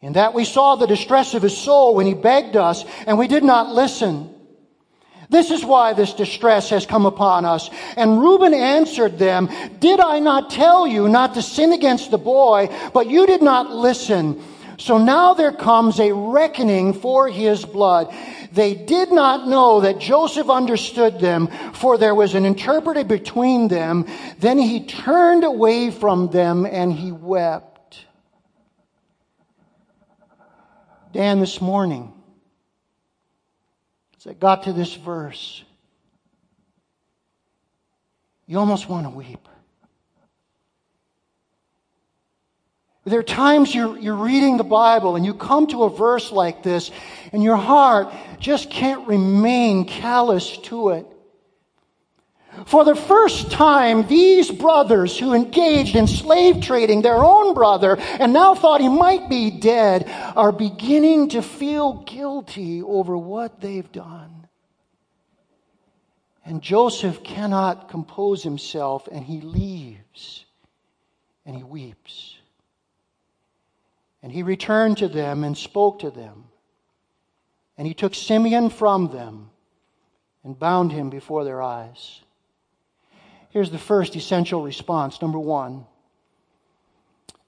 in 0.00 0.12
that 0.12 0.32
we 0.32 0.44
saw 0.44 0.76
the 0.76 0.86
distress 0.86 1.34
of 1.34 1.42
his 1.42 1.56
soul 1.56 1.96
when 1.96 2.06
he 2.06 2.14
begged 2.14 2.56
us, 2.56 2.84
and 3.06 3.18
we 3.18 3.26
did 3.26 3.42
not 3.42 3.74
listen. 3.74 4.32
This 5.28 5.50
is 5.50 5.64
why 5.64 5.92
this 5.94 6.12
distress 6.12 6.70
has 6.70 6.86
come 6.86 7.06
upon 7.06 7.44
us. 7.44 7.68
And 7.96 8.20
Reuben 8.20 8.54
answered 8.54 9.18
them, 9.18 9.48
Did 9.80 9.98
I 9.98 10.20
not 10.20 10.50
tell 10.50 10.86
you 10.86 11.08
not 11.08 11.34
to 11.34 11.42
sin 11.42 11.72
against 11.72 12.10
the 12.10 12.18
boy, 12.18 12.68
but 12.92 13.08
you 13.08 13.26
did 13.26 13.42
not 13.42 13.70
listen? 13.70 14.40
So 14.78 14.98
now 14.98 15.34
there 15.34 15.52
comes 15.52 15.98
a 16.00 16.12
reckoning 16.12 16.92
for 16.92 17.28
his 17.28 17.64
blood. 17.64 18.12
They 18.52 18.74
did 18.74 19.10
not 19.10 19.48
know 19.48 19.80
that 19.80 19.98
Joseph 19.98 20.50
understood 20.50 21.20
them, 21.20 21.48
for 21.72 21.96
there 21.96 22.14
was 22.14 22.34
an 22.34 22.44
interpreter 22.44 23.02
between 23.02 23.68
them. 23.68 24.06
Then 24.38 24.58
he 24.58 24.84
turned 24.84 25.44
away 25.44 25.90
from 25.90 26.30
them 26.30 26.66
and 26.66 26.92
he 26.92 27.12
wept. 27.12 28.04
Dan, 31.12 31.40
this 31.40 31.60
morning, 31.60 32.12
as 34.18 34.26
I 34.26 34.34
got 34.34 34.64
to 34.64 34.72
this 34.72 34.94
verse, 34.94 35.62
you 38.46 38.58
almost 38.58 38.88
want 38.88 39.06
to 39.06 39.10
weep. 39.10 39.48
There 43.04 43.18
are 43.18 43.24
times 43.24 43.74
you're, 43.74 43.98
you're 43.98 44.14
reading 44.14 44.56
the 44.56 44.64
Bible 44.64 45.16
and 45.16 45.26
you 45.26 45.34
come 45.34 45.66
to 45.68 45.84
a 45.84 45.90
verse 45.90 46.30
like 46.30 46.62
this 46.62 46.92
and 47.32 47.42
your 47.42 47.56
heart 47.56 48.14
just 48.38 48.70
can't 48.70 49.08
remain 49.08 49.86
callous 49.86 50.56
to 50.58 50.90
it. 50.90 51.06
For 52.66 52.84
the 52.84 52.94
first 52.94 53.50
time, 53.50 54.06
these 54.06 54.50
brothers 54.50 55.18
who 55.18 55.32
engaged 55.32 55.96
in 55.96 56.06
slave 56.06 56.62
trading 56.62 57.02
their 57.02 57.16
own 57.16 57.54
brother 57.54 57.96
and 57.98 58.32
now 58.32 58.54
thought 58.54 58.80
he 58.80 58.90
might 58.90 59.28
be 59.28 59.50
dead 59.50 60.08
are 60.36 60.52
beginning 60.52 61.30
to 61.30 61.42
feel 61.42 62.04
guilty 62.04 62.82
over 62.82 63.16
what 63.16 63.60
they've 63.60 63.90
done. 63.90 64.46
And 66.44 66.62
Joseph 66.62 67.24
cannot 67.24 67.88
compose 67.88 68.42
himself 68.42 69.08
and 69.10 69.24
he 69.24 69.40
leaves 69.40 70.44
and 71.46 71.56
he 71.56 71.62
weeps. 71.62 72.31
And 74.22 74.30
he 74.30 74.42
returned 74.42 74.98
to 74.98 75.08
them 75.08 75.44
and 75.44 75.56
spoke 75.56 76.00
to 76.00 76.11
them. 76.11 76.44
And 77.76 77.87
he 77.87 77.94
took 77.94 78.14
Simeon 78.14 78.70
from 78.70 79.08
them 79.08 79.50
and 80.44 80.58
bound 80.58 80.92
him 80.92 81.11
before 81.11 81.44
their 81.44 81.62
eyes. 81.62 82.20
Here's 83.50 83.70
the 83.70 83.78
first 83.78 84.16
essential 84.16 84.62
response. 84.62 85.20
Number 85.20 85.38
one, 85.38 85.87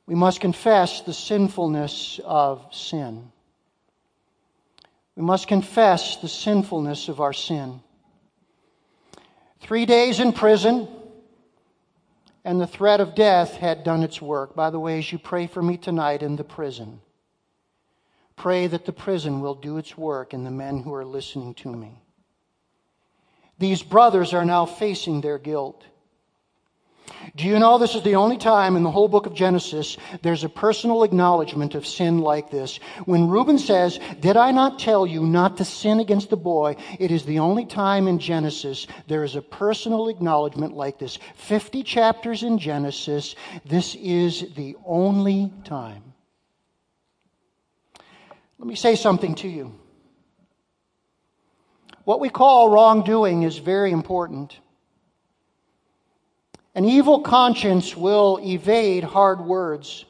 we 0.06 0.14
must 0.14 0.40
confess 0.40 1.00
the 1.00 1.14
sinfulness 1.14 2.20
of 2.24 2.66
sin. 2.72 3.30
We 5.16 5.22
must 5.22 5.46
confess 5.46 6.16
the 6.16 6.28
sinfulness 6.28 7.08
of 7.08 7.20
our 7.20 7.32
sin. 7.32 7.80
Three 9.60 9.86
days 9.86 10.20
in 10.20 10.32
prison, 10.32 10.88
and 12.44 12.60
the 12.60 12.66
threat 12.66 13.00
of 13.00 13.14
death 13.14 13.56
had 13.56 13.84
done 13.84 14.02
its 14.02 14.20
work. 14.20 14.54
By 14.54 14.70
the 14.70 14.78
way, 14.78 14.98
as 14.98 15.10
you 15.10 15.18
pray 15.18 15.46
for 15.46 15.62
me 15.62 15.76
tonight 15.76 16.22
in 16.22 16.36
the 16.36 16.44
prison, 16.44 17.00
pray 18.36 18.66
that 18.66 18.84
the 18.84 18.92
prison 18.92 19.40
will 19.40 19.54
do 19.54 19.78
its 19.78 19.96
work 19.96 20.34
in 20.34 20.44
the 20.44 20.50
men 20.50 20.82
who 20.82 20.92
are 20.92 21.04
listening 21.04 21.54
to 21.54 21.72
me. 21.72 22.02
These 23.58 23.82
brothers 23.82 24.34
are 24.34 24.44
now 24.44 24.66
facing 24.66 25.20
their 25.20 25.38
guilt. 25.38 25.84
Do 27.36 27.44
you 27.44 27.58
know 27.58 27.78
this 27.78 27.94
is 27.94 28.02
the 28.02 28.14
only 28.14 28.38
time 28.38 28.76
in 28.76 28.82
the 28.82 28.90
whole 28.90 29.08
book 29.08 29.26
of 29.26 29.34
Genesis 29.34 29.96
there's 30.22 30.44
a 30.44 30.48
personal 30.48 31.02
acknowledgement 31.02 31.74
of 31.74 31.86
sin 31.86 32.18
like 32.18 32.50
this? 32.50 32.78
When 33.04 33.28
Reuben 33.28 33.58
says, 33.58 33.98
Did 34.20 34.36
I 34.36 34.52
not 34.52 34.78
tell 34.78 35.06
you 35.06 35.26
not 35.26 35.56
to 35.58 35.64
sin 35.64 36.00
against 36.00 36.30
the 36.30 36.36
boy? 36.36 36.76
It 36.98 37.10
is 37.10 37.24
the 37.24 37.40
only 37.40 37.66
time 37.66 38.08
in 38.08 38.18
Genesis 38.18 38.86
there 39.08 39.24
is 39.24 39.36
a 39.36 39.42
personal 39.42 40.08
acknowledgement 40.08 40.74
like 40.74 40.98
this. 40.98 41.18
50 41.36 41.82
chapters 41.82 42.42
in 42.42 42.58
Genesis, 42.58 43.34
this 43.64 43.94
is 43.96 44.54
the 44.54 44.76
only 44.86 45.52
time. 45.64 46.14
Let 48.58 48.68
me 48.68 48.76
say 48.76 48.96
something 48.96 49.34
to 49.36 49.48
you. 49.48 49.78
What 52.04 52.20
we 52.20 52.28
call 52.28 52.70
wrongdoing 52.70 53.42
is 53.42 53.58
very 53.58 53.90
important. 53.90 54.58
An 56.74 56.84
evil 56.84 57.20
conscience 57.20 57.96
will 57.96 58.40
evade 58.42 59.04
hard 59.04 59.40
words. 59.40 60.04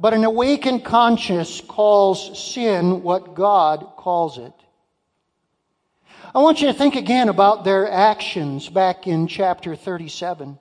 But 0.00 0.14
an 0.14 0.24
awakened 0.24 0.84
conscience 0.84 1.60
calls 1.60 2.38
sin 2.52 3.02
what 3.02 3.34
God 3.34 3.86
calls 3.96 4.38
it. 4.38 4.52
I 6.34 6.40
want 6.40 6.60
you 6.60 6.66
to 6.68 6.74
think 6.74 6.96
again 6.96 7.28
about 7.28 7.64
their 7.64 7.90
actions 7.90 8.68
back 8.68 9.06
in 9.06 9.26
chapter 9.26 9.74
37 9.74 10.58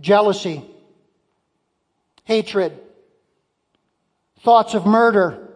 jealousy, 0.00 0.64
hatred, 2.24 2.78
thoughts 4.40 4.74
of 4.74 4.84
murder, 4.84 5.48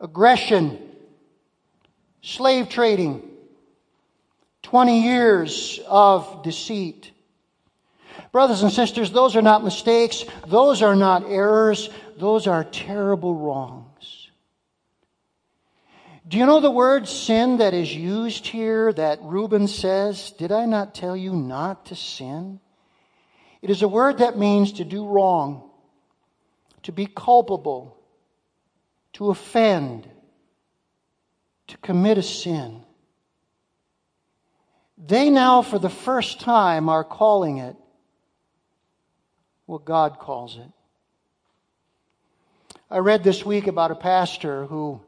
aggression, 0.00 0.78
slave 2.22 2.68
trading, 2.68 3.27
20 4.68 5.00
years 5.00 5.80
of 5.86 6.42
deceit. 6.42 7.10
Brothers 8.32 8.62
and 8.62 8.70
sisters, 8.70 9.10
those 9.10 9.34
are 9.34 9.40
not 9.40 9.64
mistakes. 9.64 10.26
Those 10.46 10.82
are 10.82 10.94
not 10.94 11.24
errors. 11.24 11.88
Those 12.18 12.46
are 12.46 12.64
terrible 12.64 13.34
wrongs. 13.34 14.28
Do 16.28 16.36
you 16.36 16.44
know 16.44 16.60
the 16.60 16.70
word 16.70 17.08
sin 17.08 17.56
that 17.58 17.72
is 17.72 17.94
used 17.94 18.46
here 18.46 18.92
that 18.92 19.20
Reuben 19.22 19.68
says, 19.68 20.32
Did 20.32 20.52
I 20.52 20.66
not 20.66 20.94
tell 20.94 21.16
you 21.16 21.32
not 21.32 21.86
to 21.86 21.96
sin? 21.96 22.60
It 23.62 23.70
is 23.70 23.80
a 23.80 23.88
word 23.88 24.18
that 24.18 24.36
means 24.36 24.72
to 24.72 24.84
do 24.84 25.06
wrong, 25.06 25.70
to 26.82 26.92
be 26.92 27.06
culpable, 27.06 27.96
to 29.14 29.30
offend, 29.30 30.06
to 31.68 31.78
commit 31.78 32.18
a 32.18 32.22
sin. 32.22 32.84
They 35.06 35.30
now, 35.30 35.62
for 35.62 35.78
the 35.78 35.88
first 35.88 36.40
time, 36.40 36.88
are 36.88 37.04
calling 37.04 37.58
it 37.58 37.76
what 39.66 39.84
God 39.84 40.18
calls 40.18 40.58
it. 40.58 40.70
I 42.90 42.98
read 42.98 43.22
this 43.22 43.44
week 43.44 43.68
about 43.68 43.90
a 43.90 43.94
pastor 43.94 44.66
who, 44.66 45.00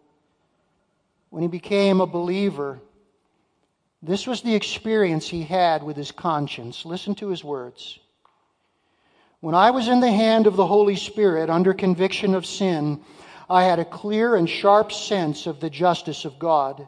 when 1.30 1.42
he 1.42 1.48
became 1.48 2.00
a 2.00 2.06
believer, 2.06 2.78
this 4.02 4.26
was 4.26 4.42
the 4.42 4.54
experience 4.54 5.26
he 5.26 5.42
had 5.42 5.82
with 5.82 5.96
his 5.96 6.12
conscience. 6.12 6.84
Listen 6.84 7.14
to 7.16 7.28
his 7.28 7.42
words. 7.42 7.98
When 9.40 9.54
I 9.54 9.70
was 9.70 9.88
in 9.88 10.00
the 10.00 10.12
hand 10.12 10.46
of 10.46 10.56
the 10.56 10.66
Holy 10.66 10.96
Spirit 10.96 11.50
under 11.50 11.74
conviction 11.74 12.34
of 12.34 12.46
sin, 12.46 13.02
I 13.48 13.64
had 13.64 13.78
a 13.78 13.84
clear 13.84 14.36
and 14.36 14.48
sharp 14.48 14.92
sense 14.92 15.46
of 15.46 15.58
the 15.58 15.70
justice 15.70 16.24
of 16.24 16.38
God. 16.38 16.86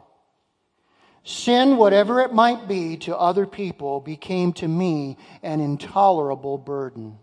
Sin, 1.23 1.77
whatever 1.77 2.19
it 2.19 2.33
might 2.33 2.67
be 2.67 2.97
to 2.97 3.17
other 3.17 3.45
people, 3.45 4.01
became 4.01 4.51
to 4.53 4.67
me 4.67 5.17
an 5.41 5.61
intolerable 5.61 6.57
burden. 6.57 7.17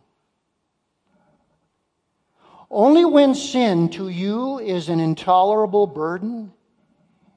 Only 2.71 3.05
when 3.05 3.35
sin 3.35 3.89
to 3.91 4.09
you 4.09 4.59
is 4.59 4.89
an 4.89 5.01
intolerable 5.01 5.87
burden 5.87 6.53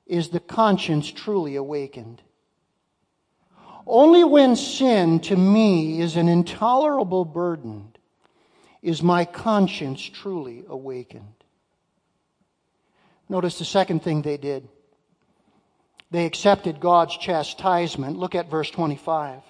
is 0.05 0.29
the 0.29 0.39
conscience 0.39 1.11
truly 1.11 1.55
awakened. 1.55 2.21
Only 3.85 4.23
when 4.23 4.55
sin 4.55 5.19
to 5.21 5.35
me 5.35 5.99
is 5.99 6.15
an 6.15 6.29
intolerable 6.29 7.25
burden 7.25 7.93
is 8.81 9.01
my 9.01 9.25
conscience 9.25 10.01
truly 10.01 10.63
awakened. 10.67 11.43
Notice 13.27 13.59
the 13.59 13.65
second 13.65 14.03
thing 14.03 14.21
they 14.21 14.37
did. 14.37 14.69
They 16.13 16.27
accepted 16.27 16.79
God's 16.79 17.17
chastisement. 17.17 18.19
Look 18.19 18.35
at 18.35 18.47
verse 18.47 18.69
25. 18.69 19.41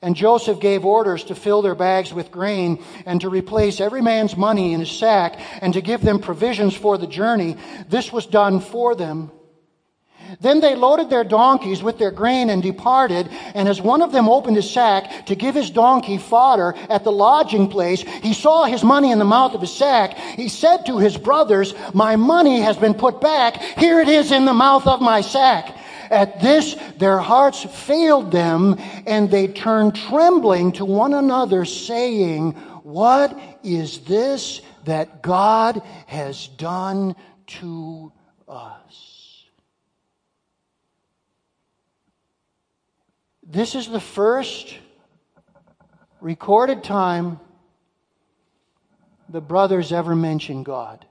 And 0.00 0.16
Joseph 0.16 0.60
gave 0.60 0.86
orders 0.86 1.24
to 1.24 1.34
fill 1.34 1.60
their 1.60 1.74
bags 1.74 2.10
with 2.10 2.30
grain 2.30 2.82
and 3.04 3.20
to 3.20 3.28
replace 3.28 3.82
every 3.82 4.00
man's 4.00 4.34
money 4.34 4.72
in 4.72 4.80
his 4.80 4.90
sack 4.90 5.38
and 5.60 5.74
to 5.74 5.82
give 5.82 6.00
them 6.00 6.20
provisions 6.20 6.74
for 6.74 6.96
the 6.96 7.06
journey. 7.06 7.58
This 7.86 8.10
was 8.10 8.24
done 8.24 8.60
for 8.60 8.94
them. 8.94 9.30
Then 10.40 10.60
they 10.60 10.74
loaded 10.74 11.10
their 11.10 11.24
donkeys 11.24 11.82
with 11.82 11.98
their 11.98 12.10
grain 12.10 12.50
and 12.50 12.62
departed. 12.62 13.28
And 13.54 13.68
as 13.68 13.80
one 13.80 14.02
of 14.02 14.12
them 14.12 14.28
opened 14.28 14.56
his 14.56 14.70
sack 14.70 15.26
to 15.26 15.34
give 15.34 15.54
his 15.54 15.70
donkey 15.70 16.18
fodder 16.18 16.74
at 16.88 17.04
the 17.04 17.12
lodging 17.12 17.68
place, 17.68 18.02
he 18.02 18.34
saw 18.34 18.64
his 18.64 18.84
money 18.84 19.10
in 19.10 19.18
the 19.18 19.24
mouth 19.24 19.54
of 19.54 19.60
his 19.60 19.72
sack. 19.72 20.16
He 20.16 20.48
said 20.48 20.86
to 20.86 20.98
his 20.98 21.16
brothers, 21.16 21.74
My 21.94 22.16
money 22.16 22.60
has 22.60 22.76
been 22.76 22.94
put 22.94 23.20
back. 23.20 23.56
Here 23.56 24.00
it 24.00 24.08
is 24.08 24.30
in 24.32 24.44
the 24.44 24.54
mouth 24.54 24.86
of 24.86 25.00
my 25.00 25.20
sack. 25.20 25.76
At 26.10 26.40
this, 26.40 26.76
their 26.98 27.18
hearts 27.18 27.62
failed 27.62 28.32
them, 28.32 28.76
and 29.06 29.30
they 29.30 29.46
turned 29.46 29.94
trembling 29.94 30.72
to 30.72 30.84
one 30.84 31.14
another, 31.14 31.64
saying, 31.64 32.52
What 32.82 33.38
is 33.62 34.00
this 34.00 34.60
that 34.84 35.22
God 35.22 35.82
has 36.06 36.48
done 36.48 37.14
to 37.46 38.12
us? 38.48 38.79
This 43.52 43.74
is 43.74 43.88
the 43.88 43.98
first 43.98 44.76
recorded 46.20 46.84
time 46.84 47.40
the 49.28 49.40
brothers 49.40 49.92
ever 49.92 50.14
mention 50.14 50.62
God. 50.62 51.04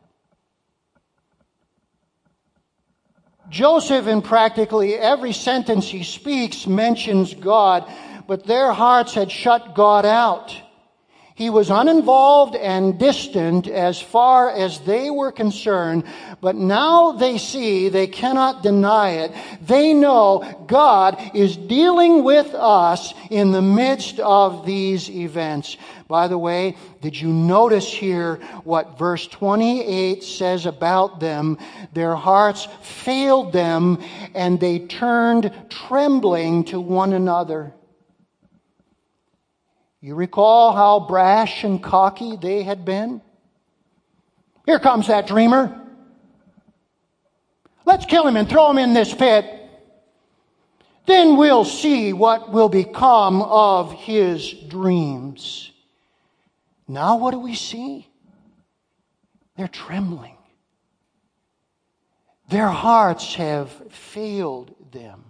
Joseph, 3.49 4.07
in 4.07 4.21
practically 4.21 4.95
every 4.95 5.33
sentence 5.33 5.89
he 5.89 6.03
speaks, 6.03 6.65
mentions 6.65 7.33
God, 7.33 7.91
but 8.25 8.45
their 8.45 8.71
hearts 8.71 9.15
had 9.15 9.29
shut 9.29 9.75
God 9.75 10.05
out. 10.05 10.55
He 11.39 11.49
was 11.49 11.69
uninvolved 11.69 12.57
and 12.57 12.99
distant 12.99 13.65
as 13.65 13.97
far 13.97 14.51
as 14.51 14.79
they 14.79 15.09
were 15.09 15.31
concerned, 15.31 16.03
but 16.41 16.57
now 16.57 17.13
they 17.13 17.37
see, 17.37 17.87
they 17.87 18.07
cannot 18.07 18.61
deny 18.61 19.11
it. 19.11 19.31
They 19.61 19.93
know 19.93 20.65
God 20.67 21.17
is 21.33 21.55
dealing 21.55 22.25
with 22.25 22.53
us 22.53 23.13
in 23.29 23.53
the 23.53 23.61
midst 23.61 24.19
of 24.19 24.65
these 24.65 25.09
events. 25.09 25.77
By 26.09 26.27
the 26.27 26.37
way, 26.37 26.75
did 26.99 27.15
you 27.15 27.29
notice 27.29 27.89
here 27.89 28.41
what 28.65 28.99
verse 28.99 29.25
28 29.25 30.21
says 30.21 30.65
about 30.65 31.21
them? 31.21 31.57
Their 31.93 32.17
hearts 32.17 32.67
failed 32.81 33.53
them 33.53 34.03
and 34.35 34.59
they 34.59 34.79
turned 34.79 35.53
trembling 35.69 36.65
to 36.65 36.81
one 36.81 37.13
another. 37.13 37.73
You 40.01 40.15
recall 40.15 40.73
how 40.73 41.01
brash 41.01 41.63
and 41.63 41.83
cocky 41.83 42.37
they 42.37 42.63
had 42.63 42.85
been? 42.85 43.21
Here 44.65 44.79
comes 44.79 45.07
that 45.07 45.27
dreamer. 45.27 45.75
Let's 47.85 48.05
kill 48.05 48.27
him 48.27 48.37
and 48.37 48.47
throw 48.47 48.69
him 48.69 48.77
in 48.77 48.93
this 48.93 49.13
pit. 49.13 49.45
Then 51.05 51.37
we'll 51.37 51.65
see 51.65 52.13
what 52.13 52.51
will 52.51 52.69
become 52.69 53.41
of 53.41 53.91
his 53.91 54.51
dreams. 54.51 55.71
Now, 56.87 57.17
what 57.17 57.31
do 57.31 57.39
we 57.39 57.55
see? 57.55 58.07
They're 59.57 59.67
trembling. 59.67 60.37
Their 62.49 62.67
hearts 62.67 63.35
have 63.35 63.69
failed 63.91 64.75
them. 64.91 65.28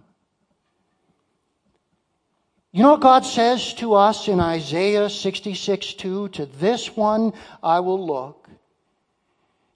You 2.71 2.83
know 2.83 2.91
what 2.91 3.01
God 3.01 3.25
says 3.25 3.73
to 3.75 3.95
us 3.95 4.27
in 4.27 4.39
Isaiah 4.39 5.09
66 5.09 5.93
2? 5.93 6.29
To 6.29 6.45
this 6.45 6.95
one 6.95 7.33
I 7.63 7.79
will 7.79 8.05
look, 8.05 8.47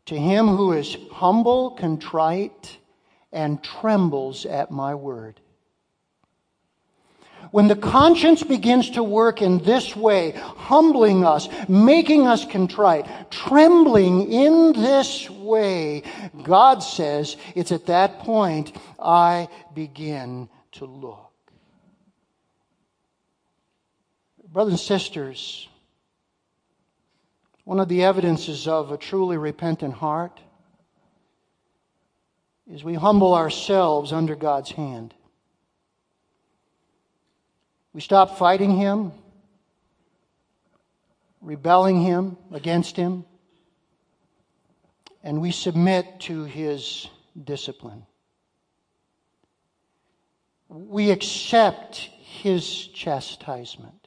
to 0.05 0.15
him 0.15 0.47
who 0.47 0.73
is 0.73 0.95
humble, 1.11 1.71
contrite, 1.71 2.77
and 3.31 3.63
trembles 3.63 4.45
at 4.45 4.69
my 4.69 4.93
word. 4.93 5.39
When 7.49 7.67
the 7.67 7.75
conscience 7.75 8.43
begins 8.43 8.91
to 8.91 9.03
work 9.03 9.41
in 9.41 9.57
this 9.59 9.95
way, 9.95 10.31
humbling 10.31 11.25
us, 11.25 11.49
making 11.67 12.27
us 12.27 12.45
contrite, 12.45 13.07
trembling 13.31 14.31
in 14.31 14.73
this 14.73 15.29
way, 15.29 16.03
God 16.43 16.79
says 16.79 17.37
it's 17.55 17.71
at 17.71 17.87
that 17.87 18.19
point 18.19 18.75
I 18.99 19.49
begin 19.73 20.47
to 20.73 20.85
look. 20.85 21.32
Brothers 24.53 24.73
and 24.73 24.79
sisters, 24.79 25.67
one 27.63 27.79
of 27.79 27.89
the 27.89 28.03
evidences 28.03 28.67
of 28.67 28.91
a 28.91 28.97
truly 28.97 29.35
repentant 29.35 29.95
heart 29.95 30.39
is 32.71 32.83
we 32.83 32.93
humble 32.93 33.33
ourselves 33.33 34.13
under 34.13 34.35
God's 34.35 34.69
hand. 34.69 35.15
We 37.93 38.01
stop 38.01 38.37
fighting 38.37 38.77
Him, 38.77 39.11
rebelling 41.41 42.03
Him 42.03 42.37
against 42.51 42.95
Him, 42.95 43.25
and 45.23 45.41
we 45.41 45.51
submit 45.51 46.19
to 46.21 46.43
His 46.43 47.07
discipline. 47.43 48.05
We 50.69 51.09
accept 51.09 51.95
His 51.95 52.87
chastisement. 52.89 54.02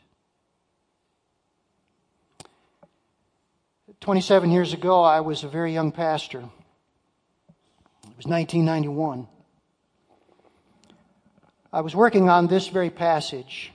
27 4.01 4.51
years 4.51 4.73
ago, 4.73 5.03
I 5.03 5.21
was 5.21 5.43
a 5.43 5.49
very 5.49 5.73
young 5.73 5.91
pastor. 5.91 6.39
It 6.39 8.17
was 8.17 8.27
1991. 8.27 9.27
I 11.73 11.81
was 11.81 11.97
working 11.97 12.29
on 12.29 12.47
this 12.47 12.69
very 12.69 12.91
passage, 12.91 13.73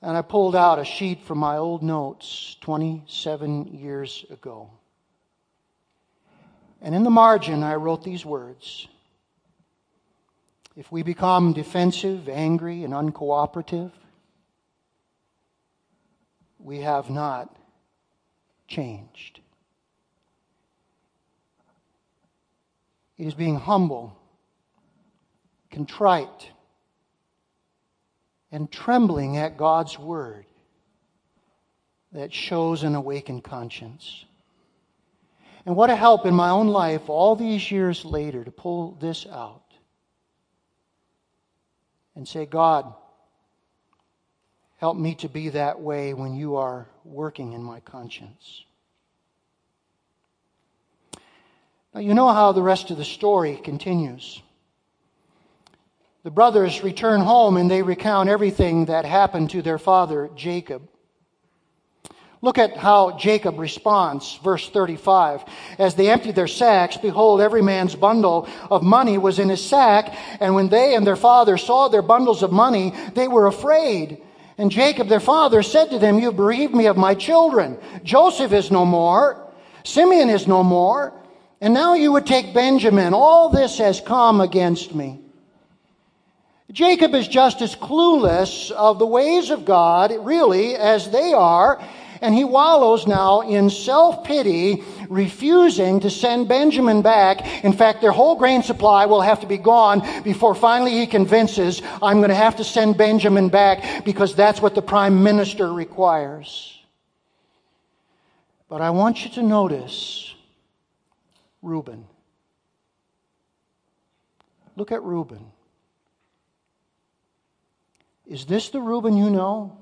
and 0.00 0.16
I 0.16 0.22
pulled 0.22 0.56
out 0.56 0.78
a 0.78 0.84
sheet 0.84 1.22
from 1.22 1.38
my 1.38 1.58
old 1.58 1.82
notes 1.82 2.56
27 2.60 3.78
years 3.78 4.24
ago. 4.30 4.70
And 6.80 6.94
in 6.94 7.04
the 7.04 7.10
margin, 7.10 7.62
I 7.62 7.76
wrote 7.76 8.02
these 8.02 8.26
words 8.26 8.88
If 10.76 10.90
we 10.90 11.02
become 11.02 11.52
defensive, 11.52 12.28
angry, 12.28 12.84
and 12.84 12.92
uncooperative, 12.92 13.92
we 16.58 16.78
have 16.80 17.08
not 17.08 17.56
changed. 18.66 19.40
It 23.18 23.26
is 23.26 23.34
being 23.34 23.56
humble, 23.56 24.18
contrite, 25.70 26.50
and 28.50 28.70
trembling 28.70 29.36
at 29.36 29.56
God's 29.56 29.98
word 29.98 30.44
that 32.12 32.32
shows 32.32 32.82
an 32.82 32.94
awakened 32.94 33.44
conscience. 33.44 34.24
And 35.64 35.76
what 35.76 35.90
a 35.90 35.96
help 35.96 36.26
in 36.26 36.34
my 36.34 36.50
own 36.50 36.68
life 36.68 37.08
all 37.08 37.36
these 37.36 37.70
years 37.70 38.04
later 38.04 38.44
to 38.44 38.50
pull 38.50 38.98
this 39.00 39.26
out 39.26 39.62
and 42.14 42.26
say, 42.26 42.44
God, 42.44 42.92
help 44.76 44.96
me 44.96 45.14
to 45.16 45.28
be 45.28 45.50
that 45.50 45.80
way 45.80 46.12
when 46.12 46.34
you 46.34 46.56
are 46.56 46.88
working 47.04 47.52
in 47.52 47.62
my 47.62 47.80
conscience. 47.80 48.64
Now, 51.94 52.00
you 52.00 52.14
know 52.14 52.30
how 52.30 52.52
the 52.52 52.62
rest 52.62 52.90
of 52.90 52.96
the 52.96 53.04
story 53.04 53.56
continues. 53.56 54.40
The 56.22 56.30
brothers 56.30 56.82
return 56.82 57.20
home 57.20 57.56
and 57.56 57.70
they 57.70 57.82
recount 57.82 58.28
everything 58.28 58.86
that 58.86 59.04
happened 59.04 59.50
to 59.50 59.62
their 59.62 59.78
father, 59.78 60.30
Jacob. 60.36 60.88
Look 62.40 62.58
at 62.58 62.76
how 62.76 63.16
Jacob 63.18 63.58
responds, 63.58 64.38
verse 64.42 64.68
35. 64.68 65.44
As 65.78 65.94
they 65.94 66.10
emptied 66.10 66.34
their 66.34 66.48
sacks, 66.48 66.96
behold, 66.96 67.40
every 67.40 67.62
man's 67.62 67.94
bundle 67.94 68.48
of 68.68 68.82
money 68.82 69.16
was 69.16 69.38
in 69.38 69.48
his 69.48 69.64
sack, 69.64 70.12
and 70.40 70.56
when 70.56 70.68
they 70.68 70.96
and 70.96 71.06
their 71.06 71.14
father 71.14 71.56
saw 71.56 71.86
their 71.86 72.02
bundles 72.02 72.42
of 72.42 72.50
money, 72.50 72.92
they 73.14 73.28
were 73.28 73.46
afraid. 73.46 74.20
And 74.58 74.70
Jacob, 74.70 75.08
their 75.08 75.20
father, 75.20 75.62
said 75.62 75.90
to 75.90 75.98
them, 75.98 76.18
You 76.18 76.26
have 76.26 76.36
bereaved 76.36 76.74
me 76.74 76.86
of 76.86 76.96
my 76.96 77.14
children. 77.14 77.78
Joseph 78.04 78.52
is 78.52 78.70
no 78.70 78.84
more. 78.84 79.50
Simeon 79.84 80.28
is 80.28 80.46
no 80.46 80.62
more. 80.62 81.12
And 81.60 81.72
now 81.72 81.94
you 81.94 82.12
would 82.12 82.26
take 82.26 82.52
Benjamin. 82.52 83.14
All 83.14 83.48
this 83.48 83.78
has 83.78 84.00
come 84.00 84.40
against 84.40 84.94
me. 84.94 85.20
Jacob 86.72 87.14
is 87.14 87.28
just 87.28 87.60
as 87.60 87.76
clueless 87.76 88.70
of 88.70 88.98
the 88.98 89.06
ways 89.06 89.50
of 89.50 89.64
God, 89.64 90.12
really, 90.20 90.74
as 90.74 91.10
they 91.10 91.34
are, 91.34 91.82
and 92.22 92.34
he 92.34 92.44
wallows 92.44 93.06
now 93.06 93.40
in 93.40 93.68
self 93.68 94.24
pity, 94.24 94.82
refusing 95.08 96.00
to 96.00 96.08
send 96.08 96.48
Benjamin 96.48 97.02
back. 97.02 97.64
In 97.64 97.72
fact, 97.72 98.00
their 98.00 98.12
whole 98.12 98.36
grain 98.36 98.62
supply 98.62 99.06
will 99.06 99.20
have 99.20 99.40
to 99.40 99.46
be 99.46 99.58
gone 99.58 100.00
before 100.22 100.54
finally 100.54 100.92
he 100.92 101.06
convinces, 101.06 101.82
I'm 102.00 102.18
going 102.18 102.30
to 102.30 102.34
have 102.34 102.56
to 102.56 102.64
send 102.64 102.96
Benjamin 102.96 103.48
back 103.48 104.04
because 104.04 104.34
that's 104.34 104.62
what 104.62 104.74
the 104.74 104.82
prime 104.82 105.22
minister 105.22 105.72
requires. 105.72 106.78
But 108.68 108.80
I 108.80 108.90
want 108.90 109.24
you 109.24 109.30
to 109.32 109.42
notice 109.42 110.34
Reuben. 111.60 112.06
Look 114.76 114.92
at 114.92 115.02
Reuben. 115.02 115.44
Is 118.26 118.46
this 118.46 118.70
the 118.70 118.80
Reuben 118.80 119.16
you 119.16 119.28
know? 119.28 119.76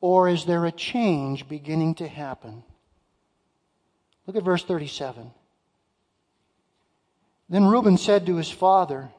Or 0.00 0.28
is 0.28 0.44
there 0.46 0.64
a 0.64 0.72
change 0.72 1.48
beginning 1.48 1.96
to 1.96 2.08
happen? 2.08 2.62
Look 4.26 4.36
at 4.36 4.42
verse 4.42 4.64
37. 4.64 5.30
Then 7.48 7.66
Reuben 7.66 7.98
said 7.98 8.26
to 8.26 8.36
his 8.36 8.50
father, 8.50 9.10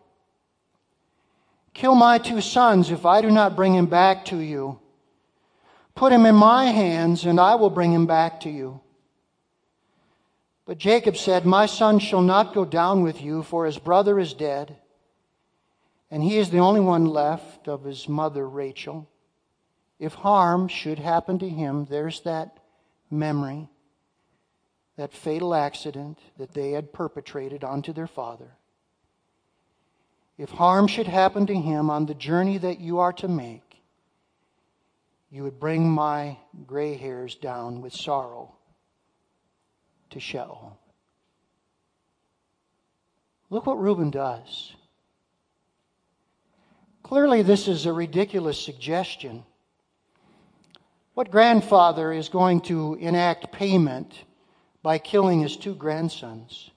Kill 1.73 1.95
my 1.95 2.17
two 2.17 2.41
sons 2.41 2.89
if 2.89 3.05
I 3.05 3.21
do 3.21 3.29
not 3.29 3.55
bring 3.55 3.75
him 3.75 3.85
back 3.85 4.25
to 4.25 4.37
you. 4.37 4.79
Put 5.95 6.13
him 6.13 6.25
in 6.25 6.35
my 6.35 6.65
hands, 6.65 7.25
and 7.25 7.39
I 7.39 7.55
will 7.55 7.69
bring 7.69 7.93
him 7.93 8.05
back 8.05 8.41
to 8.41 8.49
you. 8.49 8.81
But 10.65 10.77
Jacob 10.77 11.17
said, 11.17 11.45
My 11.45 11.65
son 11.65 11.99
shall 11.99 12.21
not 12.21 12.53
go 12.53 12.65
down 12.65 13.03
with 13.03 13.21
you, 13.21 13.43
for 13.43 13.65
his 13.65 13.77
brother 13.77 14.19
is 14.19 14.33
dead, 14.33 14.77
and 16.09 16.23
he 16.23 16.37
is 16.37 16.49
the 16.49 16.59
only 16.59 16.79
one 16.79 17.05
left 17.05 17.67
of 17.67 17.83
his 17.83 18.07
mother 18.07 18.47
Rachel 18.47 19.10
if 20.01 20.15
harm 20.15 20.67
should 20.67 20.97
happen 20.97 21.37
to 21.37 21.47
him, 21.47 21.85
there's 21.85 22.21
that 22.21 22.57
memory, 23.11 23.69
that 24.97 25.13
fatal 25.13 25.53
accident 25.53 26.17
that 26.39 26.55
they 26.55 26.71
had 26.71 26.91
perpetrated 26.91 27.63
onto 27.63 27.93
their 27.93 28.07
father. 28.07 28.49
If 30.39 30.49
harm 30.49 30.87
should 30.87 31.05
happen 31.05 31.45
to 31.45 31.53
him 31.53 31.91
on 31.91 32.07
the 32.07 32.15
journey 32.15 32.57
that 32.57 32.79
you 32.79 32.97
are 32.97 33.13
to 33.13 33.27
make, 33.27 33.83
you 35.29 35.43
would 35.43 35.59
bring 35.59 35.87
my 35.87 36.39
gray 36.65 36.95
hairs 36.95 37.35
down 37.35 37.81
with 37.81 37.93
sorrow 37.93 38.55
to 40.09 40.19
Sheol. 40.19 40.79
Look 43.51 43.67
what 43.67 43.79
Reuben 43.79 44.09
does. 44.09 44.73
Clearly, 47.03 47.43
this 47.43 47.67
is 47.67 47.85
a 47.85 47.93
ridiculous 47.93 48.59
suggestion. 48.59 49.43
What 51.13 51.31
grandfather 51.31 52.13
is 52.13 52.29
going 52.29 52.61
to 52.61 52.95
enact 52.95 53.51
payment 53.51 54.13
by 54.81 54.97
killing 54.97 55.41
his 55.41 55.57
two 55.57 55.75
grandsons? 55.75 56.71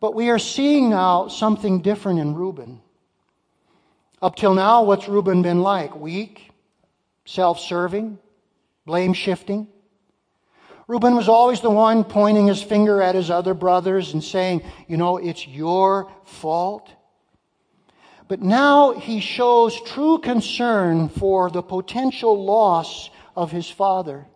But 0.00 0.14
we 0.14 0.30
are 0.30 0.38
seeing 0.38 0.90
now 0.90 1.28
something 1.28 1.82
different 1.82 2.18
in 2.18 2.34
Reuben. 2.34 2.80
Up 4.20 4.34
till 4.34 4.54
now, 4.54 4.82
what's 4.82 5.08
Reuben 5.08 5.42
been 5.42 5.62
like? 5.62 5.94
Weak, 5.94 6.50
self 7.24 7.60
serving, 7.60 8.18
blame 8.84 9.12
shifting. 9.12 9.68
Reuben 10.88 11.16
was 11.16 11.28
always 11.28 11.60
the 11.60 11.70
one 11.70 12.04
pointing 12.04 12.46
his 12.46 12.62
finger 12.62 13.02
at 13.02 13.14
his 13.14 13.30
other 13.30 13.54
brothers 13.54 14.12
and 14.12 14.22
saying, 14.22 14.62
You 14.88 14.96
know, 14.96 15.16
it's 15.16 15.46
your 15.46 16.10
fault. 16.24 16.90
But 18.28 18.40
now 18.42 18.92
he 18.92 19.20
shows 19.20 19.80
true 19.82 20.18
concern 20.18 21.08
for 21.08 21.50
the 21.50 21.62
potential 21.62 22.44
loss 22.44 23.08
of 23.36 23.52
his 23.52 23.70
father. 23.70 24.26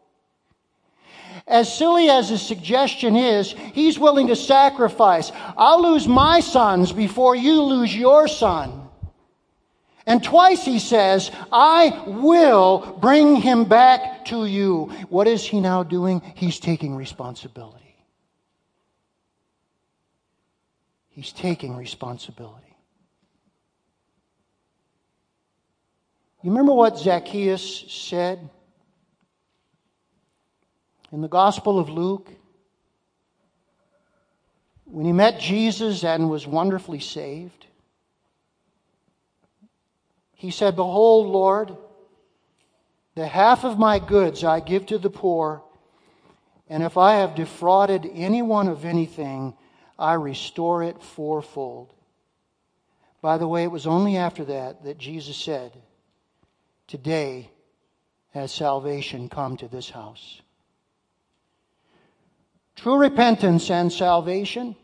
As 1.47 1.77
silly 1.77 2.09
as 2.09 2.29
his 2.29 2.43
suggestion 2.43 3.17
is, 3.17 3.53
he's 3.73 3.99
willing 3.99 4.29
to 4.29 4.37
sacrifice. 4.37 5.33
I'll 5.57 5.83
lose 5.83 6.07
my 6.07 6.41
sons 6.41 6.93
before 6.93 7.35
you 7.35 7.63
lose 7.63 7.95
your 7.95 8.29
son. 8.29 8.89
And 10.07 10.23
twice 10.23 10.65
he 10.65 10.79
says, 10.79 11.31
I 11.53 12.03
will 12.07 12.99
bring 13.01 13.37
him 13.37 13.65
back 13.65 14.25
to 14.27 14.47
you. 14.47 14.87
What 15.09 15.29
is 15.29 15.45
he 15.45 15.61
now 15.61 15.83
doing? 15.83 16.23
He's 16.35 16.59
taking 16.59 16.97
responsibility. 16.97 17.97
He's 21.11 21.33
taking 21.33 21.77
responsibility. 21.77 22.70
You 26.43 26.51
remember 26.51 26.73
what 26.73 26.99
Zacchaeus 26.99 27.85
said 27.93 28.49
in 31.13 31.21
the 31.21 31.29
Gospel 31.29 31.79
of 31.79 31.91
Luke? 31.91 32.31
When 34.85 35.05
he 35.05 35.13
met 35.13 35.39
Jesus 35.39 36.03
and 36.03 36.31
was 36.31 36.47
wonderfully 36.47 37.01
saved, 37.01 37.67
he 40.35 40.51
said, 40.51 40.77
Behold, 40.77 41.27
Lord, 41.27 41.77
the 43.15 43.27
half 43.27 43.65
of 43.65 43.79
my 43.79 43.99
goods 43.99 44.43
I 44.43 44.61
give 44.61 44.87
to 44.87 44.97
the 44.97 45.11
poor, 45.11 45.63
and 46.71 46.83
if 46.83 46.97
I 46.97 47.17
have 47.17 47.35
defrauded 47.35 48.09
anyone 48.15 48.69
of 48.69 48.87
anything, 48.87 49.55
I 49.99 50.15
restore 50.15 50.83
it 50.83 51.03
fourfold. 51.03 51.93
By 53.21 53.37
the 53.37 53.47
way, 53.47 53.65
it 53.65 53.71
was 53.71 53.87
only 53.87 54.17
after 54.17 54.47
that 54.47 54.85
that 54.85 54.97
Jesus 54.97 55.37
said, 55.37 55.77
Today 56.91 57.49
has 58.31 58.51
salvation 58.51 59.29
come 59.29 59.57
to 59.59 59.69
this 59.69 59.89
house. 59.89 60.41
True 62.75 62.97
repentance 62.97 63.71
and 63.71 63.93
salvation 63.93 64.75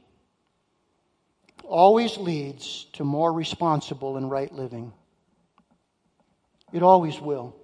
always 1.65 2.17
leads 2.17 2.85
to 2.93 3.03
more 3.03 3.33
responsible 3.33 4.17
and 4.19 4.31
right 4.31 4.53
living. 4.53 4.93
It 6.73 6.85
always 6.85 7.21
will. 7.21 7.57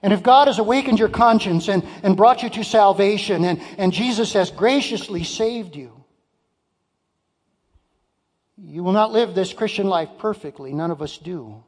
And 0.00 0.12
if 0.12 0.22
God 0.22 0.46
has 0.46 0.60
awakened 0.60 1.00
your 1.00 1.08
conscience 1.08 1.66
and, 1.66 1.84
and 2.04 2.16
brought 2.16 2.44
you 2.44 2.50
to 2.50 2.62
salvation, 2.62 3.44
and, 3.44 3.60
and 3.76 3.92
Jesus 3.92 4.34
has 4.34 4.52
graciously 4.52 5.24
saved 5.24 5.74
you, 5.74 6.04
you 8.56 8.84
will 8.84 8.92
not 8.92 9.10
live 9.10 9.34
this 9.34 9.52
Christian 9.52 9.88
life 9.88 10.10
perfectly. 10.18 10.72
None 10.72 10.92
of 10.92 11.02
us 11.02 11.18
do. 11.18 11.64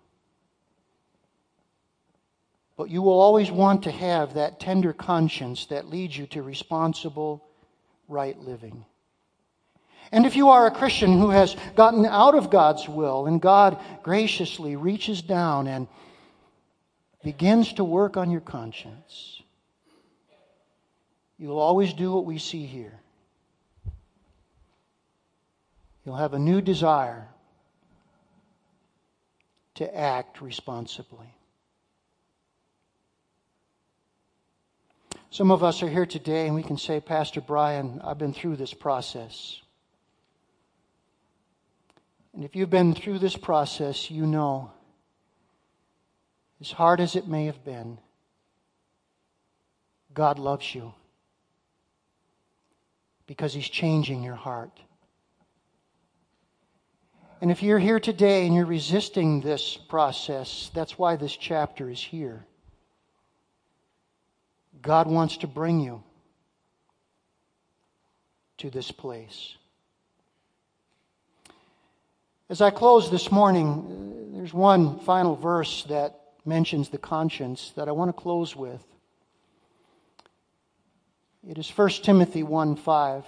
But 2.76 2.90
you 2.90 3.02
will 3.02 3.20
always 3.20 3.50
want 3.50 3.84
to 3.84 3.90
have 3.90 4.34
that 4.34 4.58
tender 4.58 4.92
conscience 4.92 5.66
that 5.66 5.88
leads 5.88 6.16
you 6.16 6.26
to 6.28 6.42
responsible, 6.42 7.44
right 8.08 8.38
living. 8.38 8.84
And 10.10 10.26
if 10.26 10.36
you 10.36 10.50
are 10.50 10.66
a 10.66 10.70
Christian 10.70 11.18
who 11.18 11.30
has 11.30 11.56
gotten 11.74 12.04
out 12.04 12.34
of 12.34 12.50
God's 12.50 12.88
will 12.88 13.26
and 13.26 13.40
God 13.40 13.78
graciously 14.02 14.76
reaches 14.76 15.22
down 15.22 15.66
and 15.66 15.88
begins 17.22 17.72
to 17.74 17.84
work 17.84 18.16
on 18.16 18.30
your 18.30 18.40
conscience, 18.40 19.42
you'll 21.38 21.58
always 21.58 21.92
do 21.94 22.12
what 22.12 22.24
we 22.24 22.38
see 22.38 22.66
here. 22.66 22.98
You'll 26.04 26.16
have 26.16 26.34
a 26.34 26.38
new 26.38 26.60
desire 26.60 27.28
to 29.76 29.96
act 29.96 30.42
responsibly. 30.42 31.31
Some 35.32 35.50
of 35.50 35.64
us 35.64 35.82
are 35.82 35.88
here 35.88 36.04
today 36.04 36.44
and 36.44 36.54
we 36.54 36.62
can 36.62 36.76
say, 36.76 37.00
Pastor 37.00 37.40
Brian, 37.40 38.02
I've 38.04 38.18
been 38.18 38.34
through 38.34 38.56
this 38.56 38.74
process. 38.74 39.62
And 42.34 42.44
if 42.44 42.54
you've 42.54 42.68
been 42.68 42.94
through 42.94 43.18
this 43.18 43.34
process, 43.34 44.10
you 44.10 44.26
know 44.26 44.72
as 46.60 46.70
hard 46.70 47.00
as 47.00 47.16
it 47.16 47.26
may 47.26 47.46
have 47.46 47.64
been, 47.64 47.96
God 50.12 50.38
loves 50.38 50.74
you 50.74 50.92
because 53.26 53.54
He's 53.54 53.70
changing 53.70 54.22
your 54.22 54.34
heart. 54.34 54.78
And 57.40 57.50
if 57.50 57.62
you're 57.62 57.78
here 57.78 58.00
today 58.00 58.44
and 58.44 58.54
you're 58.54 58.66
resisting 58.66 59.40
this 59.40 59.78
process, 59.78 60.70
that's 60.74 60.98
why 60.98 61.16
this 61.16 61.34
chapter 61.34 61.88
is 61.88 62.02
here. 62.02 62.44
God 64.82 65.06
wants 65.06 65.36
to 65.38 65.46
bring 65.46 65.80
you 65.80 66.02
to 68.58 68.68
this 68.68 68.90
place. 68.90 69.54
As 72.50 72.60
I 72.60 72.70
close 72.70 73.10
this 73.10 73.30
morning, 73.30 74.32
there's 74.34 74.52
one 74.52 74.98
final 74.98 75.36
verse 75.36 75.84
that 75.84 76.18
mentions 76.44 76.88
the 76.88 76.98
conscience 76.98 77.72
that 77.76 77.88
I 77.88 77.92
want 77.92 78.08
to 78.08 78.12
close 78.12 78.56
with. 78.56 78.84
It 81.48 81.58
is 81.58 81.70
1 81.70 81.88
Timothy 82.02 82.42
1 82.42 82.76
5. 82.76 83.24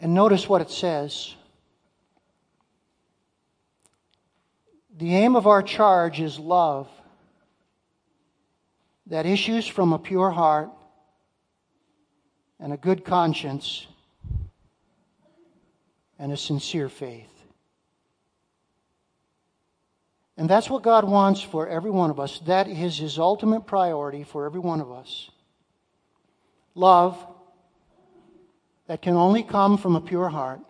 And 0.00 0.14
notice 0.14 0.48
what 0.48 0.60
it 0.60 0.70
says. 0.70 1.34
The 4.98 5.16
aim 5.16 5.34
of 5.34 5.46
our 5.46 5.62
charge 5.62 6.20
is 6.20 6.38
love 6.38 6.88
that 9.06 9.26
issues 9.26 9.66
from 9.66 9.92
a 9.92 9.98
pure 9.98 10.30
heart 10.30 10.70
and 12.60 12.72
a 12.72 12.76
good 12.76 13.04
conscience 13.04 13.86
and 16.18 16.32
a 16.32 16.36
sincere 16.36 16.88
faith. 16.88 17.28
And 20.36 20.48
that's 20.48 20.70
what 20.70 20.82
God 20.82 21.04
wants 21.04 21.42
for 21.42 21.68
every 21.68 21.90
one 21.90 22.10
of 22.10 22.18
us. 22.18 22.38
That 22.46 22.68
is 22.68 22.98
His 22.98 23.18
ultimate 23.18 23.66
priority 23.66 24.24
for 24.24 24.46
every 24.46 24.60
one 24.60 24.80
of 24.80 24.90
us. 24.90 25.30
Love 26.74 27.26
that 28.86 29.02
can 29.02 29.14
only 29.14 29.42
come 29.42 29.76
from 29.76 29.94
a 29.94 30.00
pure 30.00 30.28
heart, 30.28 30.60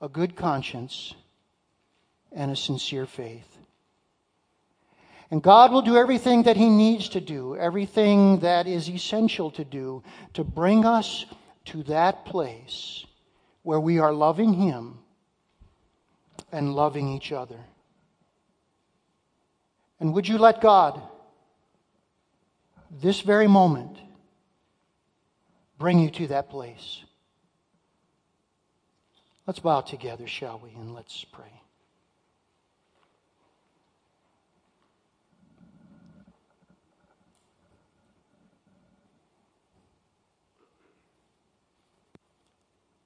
a 0.00 0.08
good 0.08 0.36
conscience, 0.36 1.14
and 2.32 2.50
a 2.50 2.56
sincere 2.56 3.06
faith. 3.06 3.53
And 5.34 5.42
God 5.42 5.72
will 5.72 5.82
do 5.82 5.96
everything 5.96 6.44
that 6.44 6.56
He 6.56 6.68
needs 6.68 7.08
to 7.08 7.20
do, 7.20 7.56
everything 7.56 8.38
that 8.38 8.68
is 8.68 8.88
essential 8.88 9.50
to 9.50 9.64
do 9.64 10.04
to 10.34 10.44
bring 10.44 10.84
us 10.84 11.26
to 11.64 11.82
that 11.82 12.24
place 12.24 13.04
where 13.64 13.80
we 13.80 13.98
are 13.98 14.12
loving 14.12 14.52
Him 14.52 15.00
and 16.52 16.72
loving 16.76 17.08
each 17.08 17.32
other. 17.32 17.58
And 19.98 20.14
would 20.14 20.28
you 20.28 20.38
let 20.38 20.60
God, 20.60 21.02
this 23.02 23.20
very 23.20 23.48
moment, 23.48 23.98
bring 25.80 25.98
you 25.98 26.10
to 26.10 26.28
that 26.28 26.48
place? 26.48 27.00
Let's 29.48 29.58
bow 29.58 29.80
together, 29.80 30.28
shall 30.28 30.60
we, 30.62 30.70
and 30.70 30.94
let's 30.94 31.24
pray. 31.24 31.63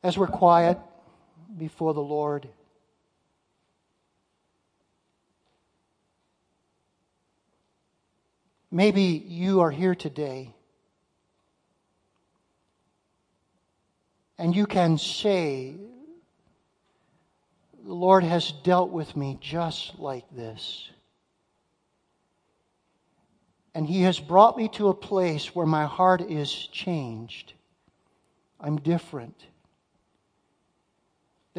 As 0.03 0.17
we're 0.17 0.27
quiet 0.27 0.79
before 1.57 1.95
the 1.95 2.01
Lord, 2.01 2.49
Maybe 8.71 9.03
you 9.03 9.61
are 9.61 9.71
here 9.71 9.95
today 9.95 10.55
and 14.37 14.55
you 14.55 14.67
can 14.67 14.99
say, 14.99 15.75
The 17.83 17.95
Lord 17.95 18.25
has 18.25 18.53
dealt 18.53 18.91
with 18.91 19.17
me 19.17 19.39
just 19.41 19.99
like 19.99 20.25
this. 20.31 20.91
And 23.75 23.87
He 23.87 24.03
has 24.03 24.21
brought 24.21 24.59
me 24.59 24.69
to 24.75 24.89
a 24.89 24.95
place 24.95 25.55
where 25.55 25.67
my 25.67 25.87
heart 25.87 26.21
is 26.21 26.53
changed. 26.53 27.55
I'm 28.61 28.77
different. 28.77 29.47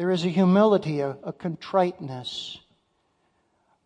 There 0.00 0.10
is 0.10 0.24
a 0.24 0.30
humility, 0.30 1.00
a, 1.00 1.10
a 1.24 1.30
contriteness, 1.30 2.58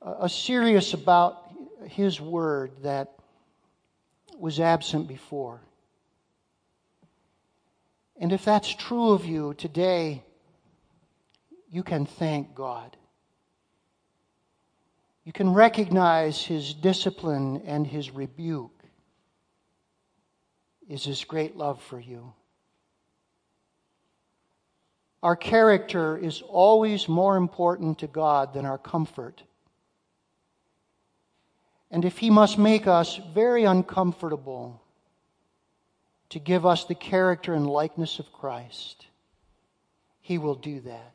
a, 0.01 0.15
a 0.21 0.29
serious 0.29 0.95
about 0.95 1.51
his 1.89 2.21
word 2.21 2.71
that 2.85 3.15
was 4.39 4.61
absent 4.61 5.09
before. 5.09 5.61
And 8.17 8.33
if 8.33 8.45
that's 8.45 8.73
true 8.73 9.11
of 9.11 9.25
you 9.25 9.55
today, 9.55 10.23
you 11.69 11.83
can 11.83 12.07
thank 12.07 12.55
God. 12.55 12.97
You 15.25 15.33
can 15.33 15.53
recognize 15.53 16.41
his 16.41 16.75
discipline 16.75 17.61
and 17.67 17.85
his 17.85 18.13
rebuke 18.13 18.85
is 20.89 21.03
his 21.03 21.25
great 21.25 21.57
love 21.57 21.83
for 21.83 21.99
you. 21.99 22.35
Our 25.25 25.35
character 25.35 26.17
is 26.17 26.43
always 26.43 27.09
more 27.09 27.37
important 27.37 27.99
to 28.01 28.07
God 28.07 28.55
than 28.55 28.65
our 28.65 28.79
comfort. 28.79 29.43
And 31.91 32.05
if 32.05 32.19
he 32.19 32.31
must 32.31 32.59
make 32.59 32.87
us 32.87 33.19
very 33.35 33.65
uncomfortable 33.65 34.83
to 36.29 36.39
give 36.39 36.67
us 36.67 36.85
the 36.85 36.95
character 36.95 37.55
and 37.55 37.67
likeness 37.67 38.19
of 38.19 38.33
Christ, 38.33 39.07
he 40.21 40.39
will 40.39 40.55
do 40.55 40.81
that. 40.81 41.15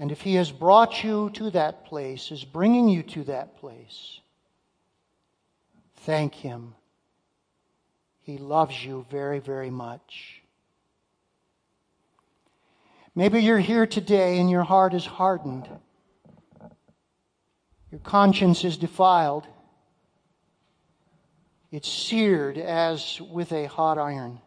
And 0.00 0.10
if 0.10 0.22
He 0.22 0.36
has 0.36 0.50
brought 0.50 1.04
you 1.04 1.28
to 1.34 1.50
that 1.50 1.84
place, 1.84 2.32
is 2.32 2.42
bringing 2.42 2.88
you 2.88 3.02
to 3.02 3.24
that 3.24 3.58
place, 3.58 4.20
thank 5.98 6.34
Him. 6.34 6.74
He 8.22 8.38
loves 8.38 8.82
you 8.82 9.04
very, 9.10 9.40
very 9.40 9.68
much. 9.68 10.39
Maybe 13.20 13.42
you're 13.42 13.58
here 13.58 13.86
today 13.86 14.38
and 14.38 14.50
your 14.50 14.62
heart 14.62 14.94
is 14.94 15.04
hardened. 15.04 15.68
Your 17.90 18.00
conscience 18.00 18.64
is 18.64 18.78
defiled. 18.78 19.46
It's 21.70 21.86
seared 21.86 22.56
as 22.56 23.20
with 23.20 23.52
a 23.52 23.66
hot 23.66 23.98
iron. 23.98 24.40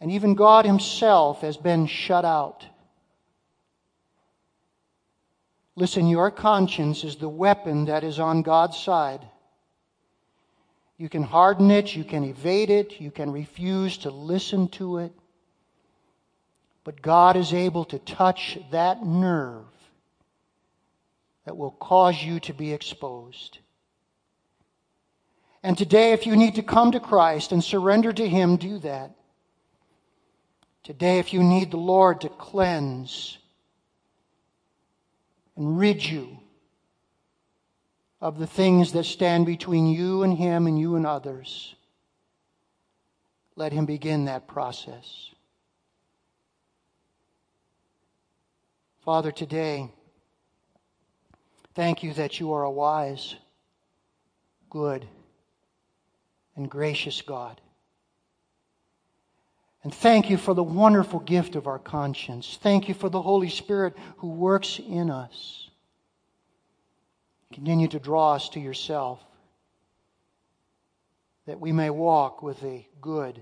And 0.00 0.10
even 0.10 0.34
God 0.34 0.64
Himself 0.64 1.42
has 1.42 1.56
been 1.56 1.86
shut 1.86 2.24
out. 2.24 2.66
Listen, 5.76 6.08
your 6.08 6.32
conscience 6.32 7.04
is 7.04 7.14
the 7.14 7.28
weapon 7.28 7.84
that 7.84 8.02
is 8.02 8.18
on 8.18 8.42
God's 8.42 8.76
side. 8.76 9.24
You 10.98 11.08
can 11.08 11.22
harden 11.22 11.70
it, 11.70 11.94
you 11.94 12.02
can 12.02 12.24
evade 12.24 12.70
it, 12.70 13.00
you 13.00 13.12
can 13.12 13.30
refuse 13.30 13.98
to 13.98 14.10
listen 14.10 14.66
to 14.70 14.98
it. 14.98 15.12
But 16.84 17.00
God 17.00 17.36
is 17.36 17.54
able 17.54 17.86
to 17.86 17.98
touch 17.98 18.58
that 18.70 19.04
nerve 19.04 19.64
that 21.46 21.56
will 21.56 21.72
cause 21.72 22.22
you 22.22 22.40
to 22.40 22.52
be 22.52 22.72
exposed. 22.72 23.58
And 25.62 25.78
today, 25.78 26.12
if 26.12 26.26
you 26.26 26.36
need 26.36 26.56
to 26.56 26.62
come 26.62 26.92
to 26.92 27.00
Christ 27.00 27.50
and 27.52 27.64
surrender 27.64 28.12
to 28.12 28.28
Him, 28.28 28.56
do 28.56 28.78
that. 28.80 29.12
Today, 30.82 31.18
if 31.18 31.32
you 31.32 31.42
need 31.42 31.70
the 31.70 31.78
Lord 31.78 32.20
to 32.20 32.28
cleanse 32.28 33.38
and 35.56 35.78
rid 35.78 36.04
you 36.04 36.38
of 38.20 38.38
the 38.38 38.46
things 38.46 38.92
that 38.92 39.04
stand 39.04 39.46
between 39.46 39.86
you 39.86 40.22
and 40.22 40.36
Him 40.36 40.66
and 40.66 40.78
you 40.78 40.96
and 40.96 41.06
others, 41.06 41.74
let 43.56 43.72
Him 43.72 43.86
begin 43.86 44.26
that 44.26 44.46
process. 44.46 45.30
Father, 49.04 49.30
today, 49.30 49.90
thank 51.74 52.02
you 52.02 52.14
that 52.14 52.40
you 52.40 52.54
are 52.54 52.62
a 52.62 52.70
wise, 52.70 53.36
good, 54.70 55.06
and 56.56 56.70
gracious 56.70 57.20
God. 57.20 57.60
And 59.82 59.92
thank 59.92 60.30
you 60.30 60.38
for 60.38 60.54
the 60.54 60.62
wonderful 60.62 61.20
gift 61.20 61.54
of 61.54 61.66
our 61.66 61.78
conscience. 61.78 62.58
Thank 62.62 62.88
you 62.88 62.94
for 62.94 63.10
the 63.10 63.20
Holy 63.20 63.50
Spirit 63.50 63.94
who 64.16 64.30
works 64.30 64.78
in 64.78 65.10
us. 65.10 65.68
Continue 67.52 67.88
to 67.88 67.98
draw 67.98 68.32
us 68.32 68.48
to 68.50 68.60
yourself 68.60 69.22
that 71.46 71.60
we 71.60 71.72
may 71.72 71.90
walk 71.90 72.42
with 72.42 72.62
a 72.64 72.88
good 73.02 73.38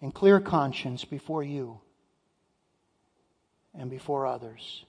and 0.00 0.14
clear 0.14 0.40
conscience 0.40 1.04
before 1.04 1.42
you 1.42 1.78
and 3.78 3.90
before 3.90 4.26
others. 4.26 4.84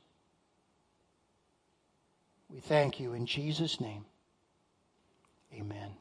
We 2.49 2.59
thank 2.59 2.99
you 2.99 3.13
in 3.13 3.25
Jesus' 3.25 3.81
name. 3.81 4.05
Amen. 5.53 5.91